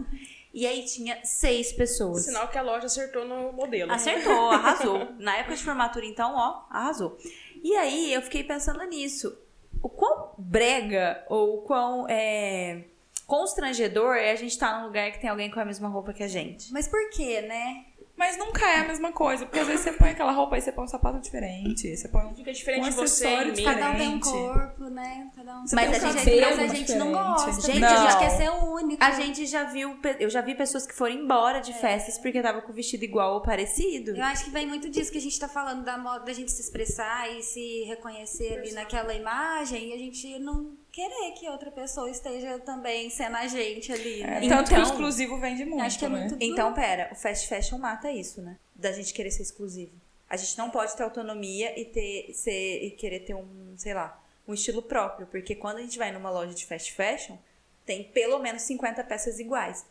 [0.54, 2.26] E aí tinha seis pessoas.
[2.26, 3.92] Sinal que a loja acertou no modelo.
[3.92, 5.08] Acertou, arrasou.
[5.20, 7.18] Na época de formatura, então, ó, arrasou.
[7.62, 9.38] E aí eu fiquei pensando nisso.
[9.84, 12.86] O quão brega ou o quão é,
[13.28, 16.24] constrangedor é a gente estar num lugar que tem alguém com a mesma roupa que
[16.24, 16.72] a gente.
[16.74, 17.86] Mas por quê, né?
[18.16, 20.72] Mas nunca é a mesma coisa, porque às vezes você põe aquela roupa e você
[20.72, 23.64] põe um sapato diferente, você põe um Fica diferente Um de você diferente.
[23.64, 25.30] Cada um tem um corpo, né?
[25.36, 27.52] Cada um Você Mas tem a um gente- mas a gente não gosta.
[27.52, 28.20] Gente, porque a gente não.
[28.20, 29.04] quer ser o único.
[29.04, 32.60] A gente já viu, eu já vi pessoas que foram embora de festas porque tava
[32.64, 34.16] com o vestido igual ou parecido.
[34.18, 36.52] Eu acho que vem muito disso que a gente tá falando da moda, da gente
[36.52, 41.70] se expressar e se reconhecer ali naquela imagem e a gente não querer que outra
[41.70, 44.40] pessoa esteja também sendo a gente ali, É, né?
[44.42, 46.20] Então- tanto que o exclusivo vende muito, Acho que é né?
[46.22, 48.58] muito Então, pera, o fast fashion mata isso, né?
[48.74, 49.92] Da gente querer ser exclusivo.
[50.28, 54.20] A gente não pode ter autonomia e ter ser e querer ter um, sei lá,
[54.48, 57.38] um estilo próprio, porque quando a gente vai numa loja de fast fashion,
[57.86, 59.86] tem pelo menos 50 peças iguais.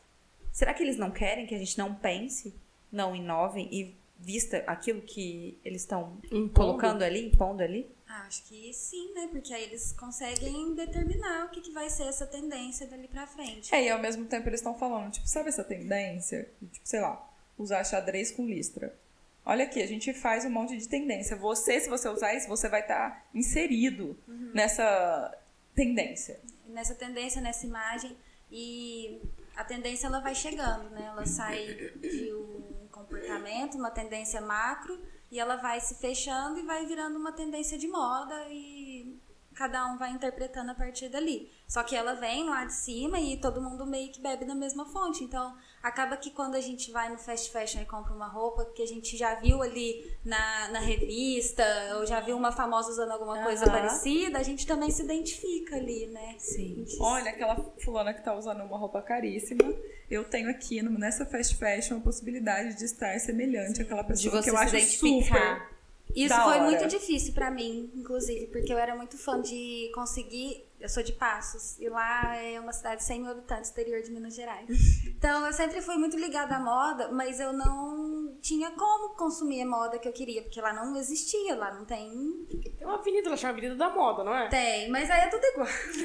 [0.52, 2.52] Será que eles não querem que a gente não pense,
[2.90, 6.18] não inovem e vista aquilo que eles estão
[6.52, 7.88] colocando ali, impondo ali?
[8.24, 9.28] Acho que sim, né?
[9.30, 13.74] Porque aí eles conseguem determinar o que, que vai ser essa tendência dali pra frente.
[13.74, 16.50] É, e ao mesmo tempo eles estão falando, tipo, sabe essa tendência?
[16.72, 18.96] Tipo, sei lá, usar xadrez com listra.
[19.44, 21.36] Olha aqui, a gente faz um monte de tendência.
[21.36, 24.18] Você, se você usar isso, você vai estar inserido
[24.52, 25.38] nessa
[25.74, 26.40] tendência.
[26.66, 28.16] nessa tendência, nessa imagem.
[28.50, 29.20] E
[29.54, 31.06] a tendência ela vai chegando, né?
[31.06, 35.00] Ela sai de um comportamento, uma tendência macro,
[35.30, 39.18] e ela vai se fechando e vai virando uma tendência de moda e
[39.54, 41.50] cada um vai interpretando a partir dali.
[41.66, 44.84] Só que ela vem lá de cima e todo mundo meio que bebe da mesma
[44.84, 45.24] fonte.
[45.24, 45.56] Então,
[45.86, 48.86] acaba que quando a gente vai no fast fashion e compra uma roupa que a
[48.86, 51.64] gente já viu ali na, na revista,
[51.96, 56.06] ou já viu uma famosa usando alguma coisa parecida, a gente também se identifica ali,
[56.08, 56.34] né?
[56.38, 56.84] Sim.
[57.00, 59.62] Olha, aquela fulana que tá usando uma roupa caríssima.
[60.10, 64.42] Eu tenho aqui nessa fast fashion a possibilidade de estar semelhante àquela De pessoa você
[64.44, 65.60] que eu se acho identificar.
[65.60, 65.76] super.
[66.14, 66.64] Isso Da foi hora.
[66.64, 70.64] muito difícil pra mim, inclusive, porque eu era muito fã de conseguir.
[70.78, 74.10] Eu sou de Passos, e lá é uma cidade de 100 mil habitantes, interior de
[74.10, 74.66] Minas Gerais.
[75.16, 79.66] Então eu sempre fui muito ligada à moda, mas eu não tinha como consumir a
[79.66, 82.46] moda que eu queria, porque lá não existia, lá não tem.
[82.76, 84.48] Tem uma avenida, ela chama Avenida da Moda, não é?
[84.48, 85.66] Tem, mas aí é tudo igual.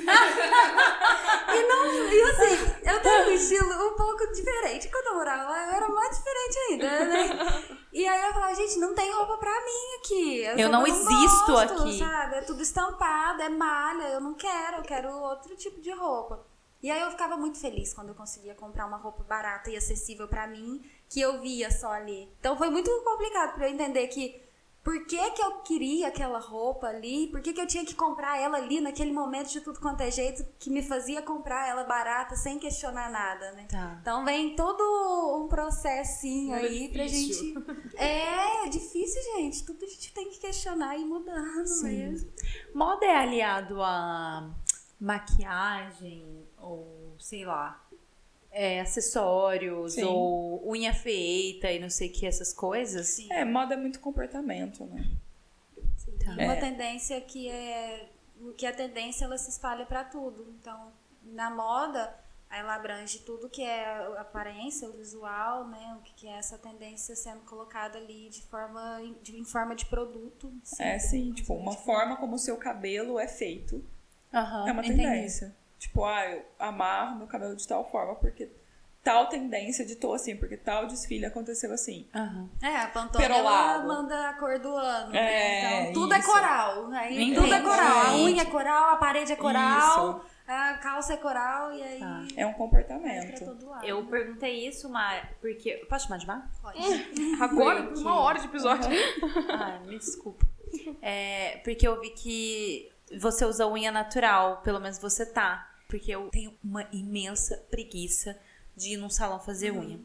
[1.53, 4.89] e não, e assim, eu tenho um estilo um pouco diferente.
[4.89, 7.77] Quando eu morava lá, eu era mais diferente ainda, né?
[7.93, 10.43] E aí eu falava, gente, não tem roupa pra mim aqui.
[10.57, 11.99] Eu não existo gosto, aqui.
[11.99, 12.35] Sabe?
[12.35, 16.45] É tudo estampado, é malha, eu não quero, eu quero outro tipo de roupa.
[16.81, 20.27] E aí eu ficava muito feliz quando eu conseguia comprar uma roupa barata e acessível
[20.27, 22.27] pra mim, que eu via só ali.
[22.39, 24.41] Então foi muito complicado pra eu entender que
[24.83, 28.39] por que, que eu queria aquela roupa ali, por que, que eu tinha que comprar
[28.39, 32.35] ela ali naquele momento de tudo quanto é jeito que me fazia comprar ela barata
[32.35, 33.67] sem questionar nada, né?
[33.69, 33.99] Tá.
[34.01, 34.81] Então vem todo
[35.43, 37.53] um processinho Muito aí pra difícil.
[37.53, 37.81] gente.
[38.01, 39.63] É, é difícil, gente.
[39.63, 42.31] Tudo a gente tem que questionar e mudando mesmo.
[42.73, 44.49] Moda é aliado a
[44.99, 47.80] maquiagem ou sei lá,
[48.51, 50.03] é, acessórios Sim.
[50.03, 53.19] ou unha feita e não sei o que, essas coisas?
[53.29, 55.09] É, moda é muito comportamento, né?
[56.23, 56.33] Tá.
[56.33, 58.09] Uma tendência que é
[58.57, 60.47] que a tendência ela se espalha para tudo.
[60.59, 60.91] Então,
[61.23, 62.15] na moda,
[62.49, 65.95] ela abrange tudo que é a aparência, o visual, né?
[65.99, 69.85] O que que é essa tendência sendo colocada ali de forma de, em forma de
[69.85, 70.51] produto.
[70.79, 73.83] É, sim, tipo, uma forma como o seu cabelo é feito.
[74.33, 75.53] Aham, é uma entendi.
[75.81, 78.47] Tipo, ah, eu amarro meu cabelo de tal forma porque
[79.03, 82.07] tal tendência ditou assim, porque tal desfile aconteceu assim.
[82.13, 82.47] Aham.
[82.61, 85.15] É, a Pantone ela manda a cor do ano.
[85.15, 85.81] É, né?
[85.89, 86.31] Então, tudo é isso.
[86.31, 86.91] coral.
[86.91, 87.35] Aí Entendi.
[87.41, 87.97] tudo é coral.
[88.05, 90.21] A unha é coral, a parede é coral, Isso.
[90.47, 92.23] a calça é coral e aí Tá.
[92.37, 93.43] É um comportamento.
[93.83, 95.83] Eu perguntei isso, Mar, porque.
[95.89, 96.47] Posso chamar de Mar?
[96.61, 96.77] Pode.
[97.41, 98.87] Agora, Porque- uma hora de episódio.
[99.49, 100.45] Ah, me desculpa.
[101.01, 105.67] É, porque eu vi que você usa unha natural, pelo menos você tá.
[105.91, 108.39] Porque eu tenho uma imensa preguiça
[108.75, 109.99] de ir num salão fazer unha.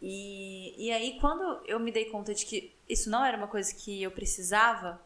[0.00, 3.74] E, e aí, quando eu me dei conta de que isso não era uma coisa
[3.74, 5.00] que eu precisava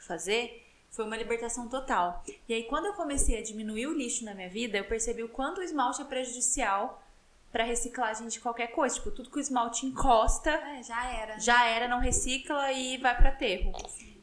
[0.00, 2.22] fazer, foi uma libertação total.
[2.48, 5.28] E aí, quando eu comecei a diminuir o lixo na minha vida, eu percebi o
[5.28, 7.02] quanto o esmalte é prejudicial
[7.50, 8.94] pra reciclagem de qualquer coisa.
[8.96, 11.38] Tipo, tudo que o esmalte encosta É, já era.
[11.38, 13.72] já era, não recicla e vai pra aterro.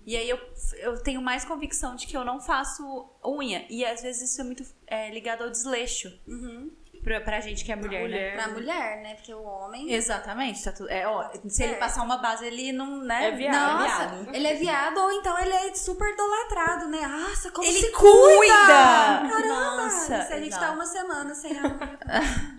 [0.06, 0.40] E aí eu,
[0.78, 3.66] eu tenho mais convicção de que eu não faço unha.
[3.70, 6.12] E às vezes isso é muito é, ligado ao desleixo.
[6.28, 6.72] Uhum.
[7.04, 8.36] Pra, pra gente que é mulher, mulher.
[8.36, 9.16] Pra mulher, né?
[9.16, 9.86] Porque o homem.
[9.86, 9.94] né?
[9.94, 10.62] Exatamente.
[10.62, 13.30] Tá tudo, é, ó, se ele passar uma base, ele não, né?
[13.30, 13.54] É viado.
[13.56, 14.36] Não, Nossa, viado.
[14.36, 17.08] ele é viado ou então ele é super idolatrado, né?
[17.08, 18.54] Nossa, como Ele se cuida!
[18.54, 19.48] Caramba!
[19.48, 20.66] Nossa, se a gente exato.
[20.66, 22.59] tá uma semana sem a unha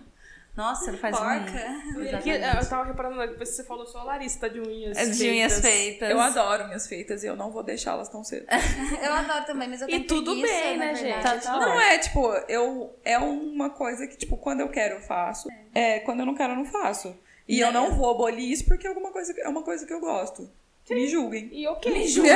[0.55, 1.39] Nossa, não faz unha.
[1.39, 2.01] porca.
[2.01, 4.97] E aqui, eu tava reparando, depois que você falou só a Larissa tá de unhas
[4.97, 6.09] É de unhas feitas.
[6.09, 8.45] Eu adoro minhas feitas e eu não vou deixá-las tão cedo.
[9.01, 11.21] Eu adoro também, mas eu E tenho tudo preguiça, bem, né, gente?
[11.23, 15.01] Tá tudo Não é, tipo, eu é uma coisa que, tipo, quando eu quero, eu
[15.01, 15.47] faço.
[15.73, 17.17] É, quando eu não quero, eu não faço.
[17.47, 19.99] E eu não vou abolir isso porque é alguma coisa, é uma coisa que eu
[19.99, 20.49] gosto.
[20.95, 21.49] Me julguem.
[21.51, 21.91] E ok.
[21.91, 22.35] Me julguem.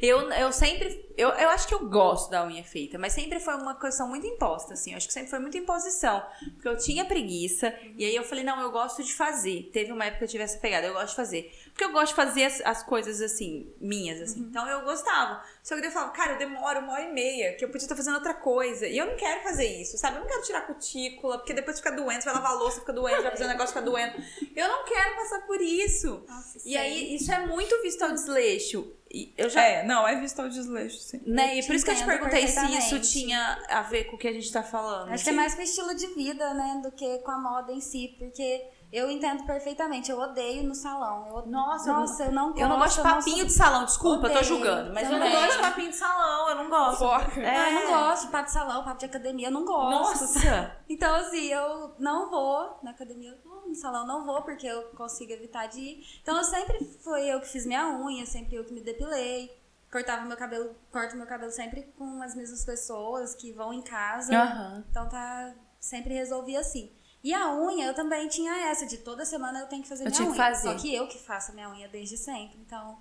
[0.00, 1.00] Eu, eu sempre.
[1.16, 4.26] Eu, eu acho que eu gosto da unha feita, mas sempre foi uma questão muito
[4.26, 4.90] imposta, assim.
[4.90, 6.22] Eu acho que sempre foi muita imposição.
[6.54, 9.70] Porque eu tinha preguiça, e aí eu falei, não, eu gosto de fazer.
[9.72, 11.52] Teve uma época que eu tive essa pegada, eu gosto de fazer.
[11.72, 14.40] Porque eu gosto de fazer as, as coisas assim, minhas, assim.
[14.40, 15.42] Então eu gostava.
[15.62, 17.96] Só que eu falava, cara, eu demoro uma hora e meia, que eu podia estar
[17.96, 18.86] fazendo outra coisa.
[18.86, 20.16] E eu não quero fazer isso, sabe?
[20.16, 22.92] Eu não quero tirar cutícula, porque depois fica doente, você vai lavar a louça, fica
[22.92, 24.22] doente, vai fazer um negócio, fica doendo.
[24.54, 26.24] Eu não quero passar por isso.
[26.28, 28.92] Nossa, E aí, isso é muito visto ao desleixo.
[29.36, 31.20] Eu já É, não, é visto ao desleixo, sim.
[31.26, 31.58] né?
[31.58, 34.26] E por isso que eu te perguntei se isso tinha a ver com o que
[34.28, 35.10] a gente tá falando.
[35.12, 36.80] Acho que é mais com o estilo de vida, né?
[36.82, 38.14] Do que com a moda em si.
[38.18, 40.10] Porque eu entendo perfeitamente.
[40.10, 41.26] Eu odeio no salão.
[41.28, 42.60] Eu, Nossa, eu não- nossa, eu não gosto.
[42.60, 44.92] Eu não gosto de papinho sou- de salão, desculpa, eu tô Odeio julgando.
[44.92, 46.98] Mas eu não gosto de papinho de salão, eu não gosto.
[46.98, 47.40] Fofoca.
[47.40, 47.56] É.
[47.56, 49.90] Ah, eu não gosto de papo de salão, papo de academia, eu não gosto.
[49.90, 50.76] Nossa!
[50.88, 54.82] Então, assim, eu não vou na academia, eu vou no salão, não vou, porque eu
[54.90, 56.18] consigo evitar de ir.
[56.22, 59.50] Então, eu sempre foi eu que fiz minha unha, sempre eu que me depilei.
[59.90, 64.34] Cortava meu cabelo, corto meu cabelo sempre com as mesmas pessoas que vão em casa.
[64.34, 64.84] Aham.
[64.90, 66.90] Então, tá, sempre resolvi assim.
[67.22, 70.10] E a unha, eu também tinha essa, de toda semana eu tenho que fazer Eu
[70.10, 70.34] minha unha.
[70.34, 70.68] fazer.
[70.68, 72.58] Só que eu que faço a minha unha desde sempre.
[72.66, 72.98] Então,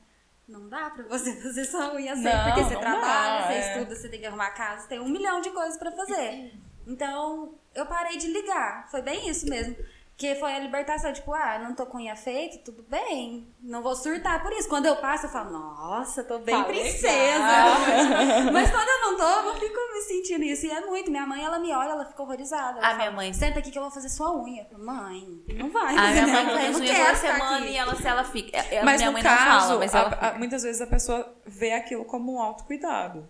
[0.48, 3.74] não dá pra você fazer sua unha sempre, Não, porque você trabalha, dá, você é.
[3.78, 6.54] estuda, você tem que arrumar casa, tem um milhão de coisas pra fazer.
[6.88, 8.90] Então, eu parei de ligar.
[8.90, 9.76] Foi bem isso mesmo.
[10.22, 13.48] Que foi a libertação, tipo, ah, não tô com unha feita, tudo bem.
[13.60, 14.70] Não vou surtar por isso.
[14.70, 17.42] Quando eu passo, eu falo, nossa, tô bem Tá princesa.
[18.54, 20.68] Mas quando eu não tô, eu fico me sentindo isso.
[20.68, 21.10] E é muito.
[21.10, 22.78] Minha mãe, ela me olha, ela fica horrorizada.
[22.78, 24.64] Ela A fala, minha mãe- Senta aqui que eu vou fazer sua unha.
[24.66, 25.98] Falo, mãe, não vai.
[25.98, 27.68] A minha mãe faz não unha toda semana aqui.
[27.70, 28.60] e ela, se ela fica.
[28.60, 31.36] A Mas minha no mãe caso, não fala, mas ela a- muitas vezes a pessoa
[31.48, 33.28] vê aquilo como um autocuidado.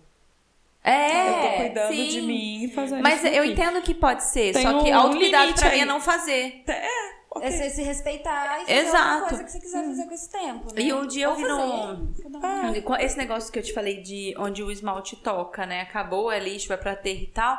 [0.84, 2.08] É, eu tô cuidando sim.
[2.08, 3.52] de mim e fazendo Mas isso eu aqui.
[3.52, 5.80] entendo que pode ser, Tem só que um autocuidado pra mim aí.
[5.80, 6.62] é não fazer.
[6.66, 6.88] É,
[7.30, 7.48] ok.
[7.48, 9.28] É você se respeitar e fazer Exato.
[9.28, 10.74] coisa que você quiser fazer com esse tempo.
[10.74, 10.82] Né?
[10.82, 12.82] E um dia eu vi num- um.
[12.82, 15.82] Com Esse negócio que eu te falei de onde o esmalte toca, né?
[15.82, 17.58] Acabou, é lixo, vai pra terra e tal.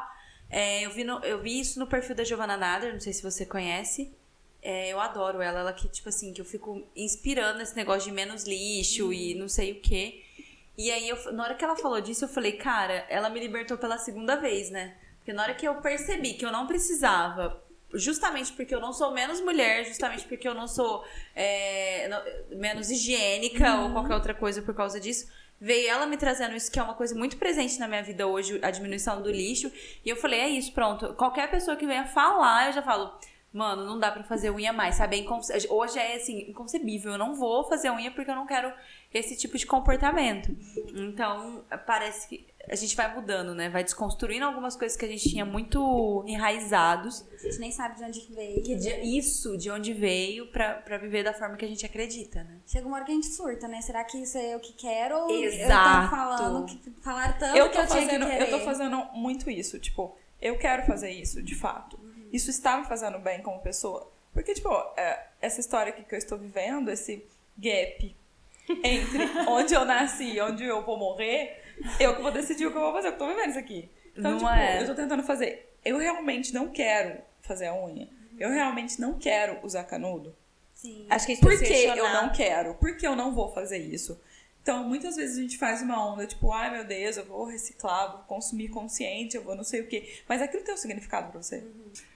[0.49, 3.23] É, eu, vi no- eu vi isso no perfil da Giovanna Nader, não sei se
[3.23, 4.13] você conhece.
[4.61, 8.11] É, eu adoro ela, ela que, tipo assim, que eu fico inspirando esse negócio de
[8.11, 10.22] menos lixo e não sei o quê.
[10.77, 13.77] E aí, eu, na hora que ela falou disso, eu falei, cara, ela me libertou
[13.77, 14.95] pela segunda vez, né?
[15.17, 17.61] Porque na hora que eu percebi que eu não precisava,
[17.93, 21.05] justamente porque eu não sou menos mulher, justamente porque eu não sou
[21.35, 25.27] é, não- menos higiênica ou qualquer outra coisa por causa disso,
[25.61, 28.59] veio ela me trazendo isso que é uma coisa muito presente na minha vida hoje,
[28.61, 29.71] a diminuição do lixo.
[30.03, 31.13] E eu falei, é isso, pronto.
[31.13, 33.13] Qualquer pessoa que venha falar, eu já falo,
[33.53, 35.15] mano, não dá pra fazer unha mais, sabe?
[35.15, 37.11] É inconce- Hoje é assim, inconcebível.
[37.13, 38.73] Eu não vou fazer unha porque eu não quero
[39.13, 40.55] esse tipo de comportamento.
[40.93, 43.69] Então, parece que a gente vai mudando, né?
[43.69, 47.25] Vai desconstruindo algumas coisas que a gente tinha muito enraizados.
[47.33, 48.63] A gente nem sabe de onde veio.
[48.63, 52.43] Que de- isso, de onde veio, pra, pra viver da forma que a gente acredita,
[52.43, 52.59] né?
[52.65, 53.81] Chega uma hora que a gente surta, né?
[53.81, 55.15] Será que isso é eu que quero?
[55.15, 56.09] Ou eu Exato.
[56.09, 58.51] tô falando que falaram tanto eu que tô, eu tinha fazendo, que querer.
[58.53, 59.77] eu tô fazendo muito isso.
[59.79, 61.99] Tipo, eu quero fazer isso, de fato.
[62.33, 64.11] Isso está me fazendo bem como pessoa.
[64.33, 67.23] Porque, tipo, é, essa história aqui que eu estou vivendo, esse
[67.55, 68.15] gap
[68.83, 71.63] entre onde eu nasci e onde eu vou morrer,
[71.99, 73.09] eu que vou decidir o que eu vou fazer.
[73.09, 73.89] Eu tô vivendo isso aqui.
[74.17, 74.81] Então, Não tipo, é.
[74.81, 75.71] eu tô tentando fazer.
[75.85, 78.09] Eu realmente não quero fazer a unha.
[78.39, 80.35] Eu realmente não quero usar canudo.
[80.73, 81.05] Sim.
[81.09, 82.73] Acho que a gente Por precisa que eu não quero?
[82.75, 84.19] Por que eu não vou fazer isso?
[84.63, 88.13] Então, muitas vezes a gente faz uma onda, tipo, ai meu Deus, eu vou reciclar,
[88.13, 90.15] vou consumir consciente, eu vou não sei o quê.
[90.27, 91.61] Mas aquilo tem um significado pra você.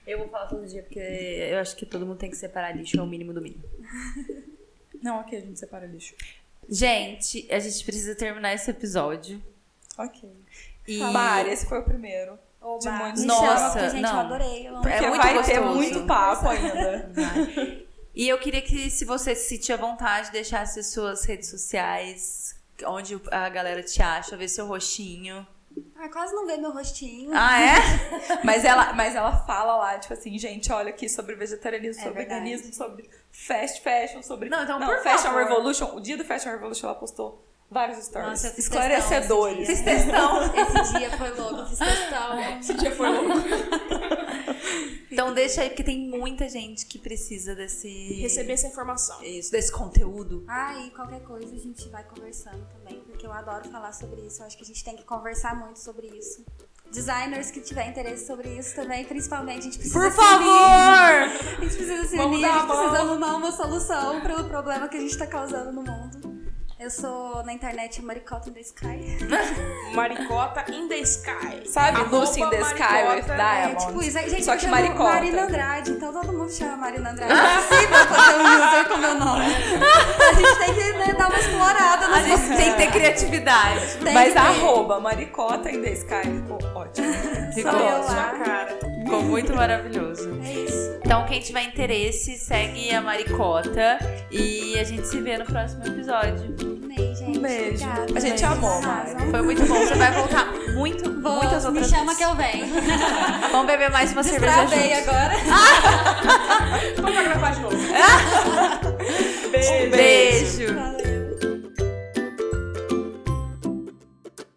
[0.06, 2.98] Eu vou falar todo dia porque eu acho que todo mundo tem que separar lixo,
[2.98, 3.62] é o mínimo do mínimo.
[5.02, 6.14] Não, aqui a gente separa lixo.
[6.68, 9.42] Gente, a gente precisa terminar esse episódio.
[9.98, 10.28] Ok.
[10.86, 12.38] E Mari, esse foi o primeiro.
[12.60, 13.20] Oba, de muitos.
[13.20, 14.12] me Nossa, chama, gente, não.
[14.12, 14.66] eu adorei.
[14.66, 14.82] Eu amo.
[14.82, 15.74] Porque muito vai ter gostoso.
[15.76, 17.87] muito papo ainda.
[18.18, 22.56] E eu queria que, se você se sentir à vontade, deixasse as suas redes sociais,
[22.84, 25.46] onde a galera te acha, ver seu rostinho.
[25.96, 27.30] Ah, quase não vê meu rostinho.
[27.32, 27.74] Ah, é?
[28.42, 32.18] mas, ela, mas ela fala lá, tipo assim, gente, olha aqui sobre vegetarianismo, É sobre
[32.22, 32.40] verdade.
[32.44, 34.48] veganismo, sobre fast fashion, sobre.
[34.48, 35.44] Não, então, por Fashion favor.
[35.44, 35.94] Revolution.
[35.94, 38.30] O dia do Fashion Revolution ela postou vários stories.
[38.42, 39.68] Nossa, esclarecedores.
[39.68, 40.42] esse Fiz questão.
[40.42, 42.58] Esse dia foi louco, fiz questão.
[42.58, 43.38] Esse dia foi louco.
[45.10, 47.88] Então deixa aí, porque tem muita gente que precisa desse...
[48.20, 49.22] Receber essa informação.
[49.22, 50.44] Isso, desse conteúdo.
[50.46, 54.42] Ah, e qualquer coisa a gente vai conversando também, porque eu adoro falar sobre isso.
[54.42, 56.44] Eu acho que a gente tem que conversar muito sobre isso.
[56.90, 60.28] Designers que tiverem interesse sobre isso também, principalmente, a gente precisa Por se unir.
[60.28, 61.58] favor!
[61.58, 64.96] A gente precisa se unir, a gente precisa arrumar uma solução para o problema que
[64.96, 66.27] a gente tá causando no mundo.
[66.78, 69.18] Eu sou na internet Maricota in the Sky.
[69.94, 71.66] Maricota in the sky.
[71.66, 73.86] Sabe, Arroba Lucy in the Sky with É, Diamond.
[73.86, 74.18] tipo isso.
[74.18, 75.02] Gente, Só que maricota.
[75.10, 77.32] Marina Andrade, então todo mundo chama Marina Andrade.
[77.32, 79.44] É impossível fazer um user com meu nome.
[79.44, 83.96] A gente tem que né, dar uma explorada A gente tem que ter criatividade.
[83.96, 87.12] Tem Mas arroba maricota in the sky ficou ótimo.
[87.54, 88.14] Ficou Sou eu ótimo.
[88.14, 88.30] lá.
[88.36, 88.78] Sua cara.
[89.08, 90.28] Ficou muito maravilhoso.
[90.44, 90.98] É isso.
[91.02, 93.98] Então, quem tiver interesse, segue a Maricota.
[94.30, 96.54] E a gente se vê no próximo episódio.
[96.84, 97.38] Amei, gente.
[97.38, 97.86] Um beijo.
[97.86, 98.02] Obrigada.
[98.14, 99.30] A gente Vocês amou, arrasam.
[99.30, 99.76] Foi muito bom.
[99.76, 102.18] Você vai voltar muito, Vou, muitas me outras chama vezes.
[102.18, 102.66] que eu venho.
[103.50, 105.08] Vamos beber mais uma cerveja Destravei juntos.
[105.08, 105.34] agora.
[107.00, 107.76] Vamos gravar de novo.
[109.90, 110.74] Beijo.
[110.74, 111.07] Valeu.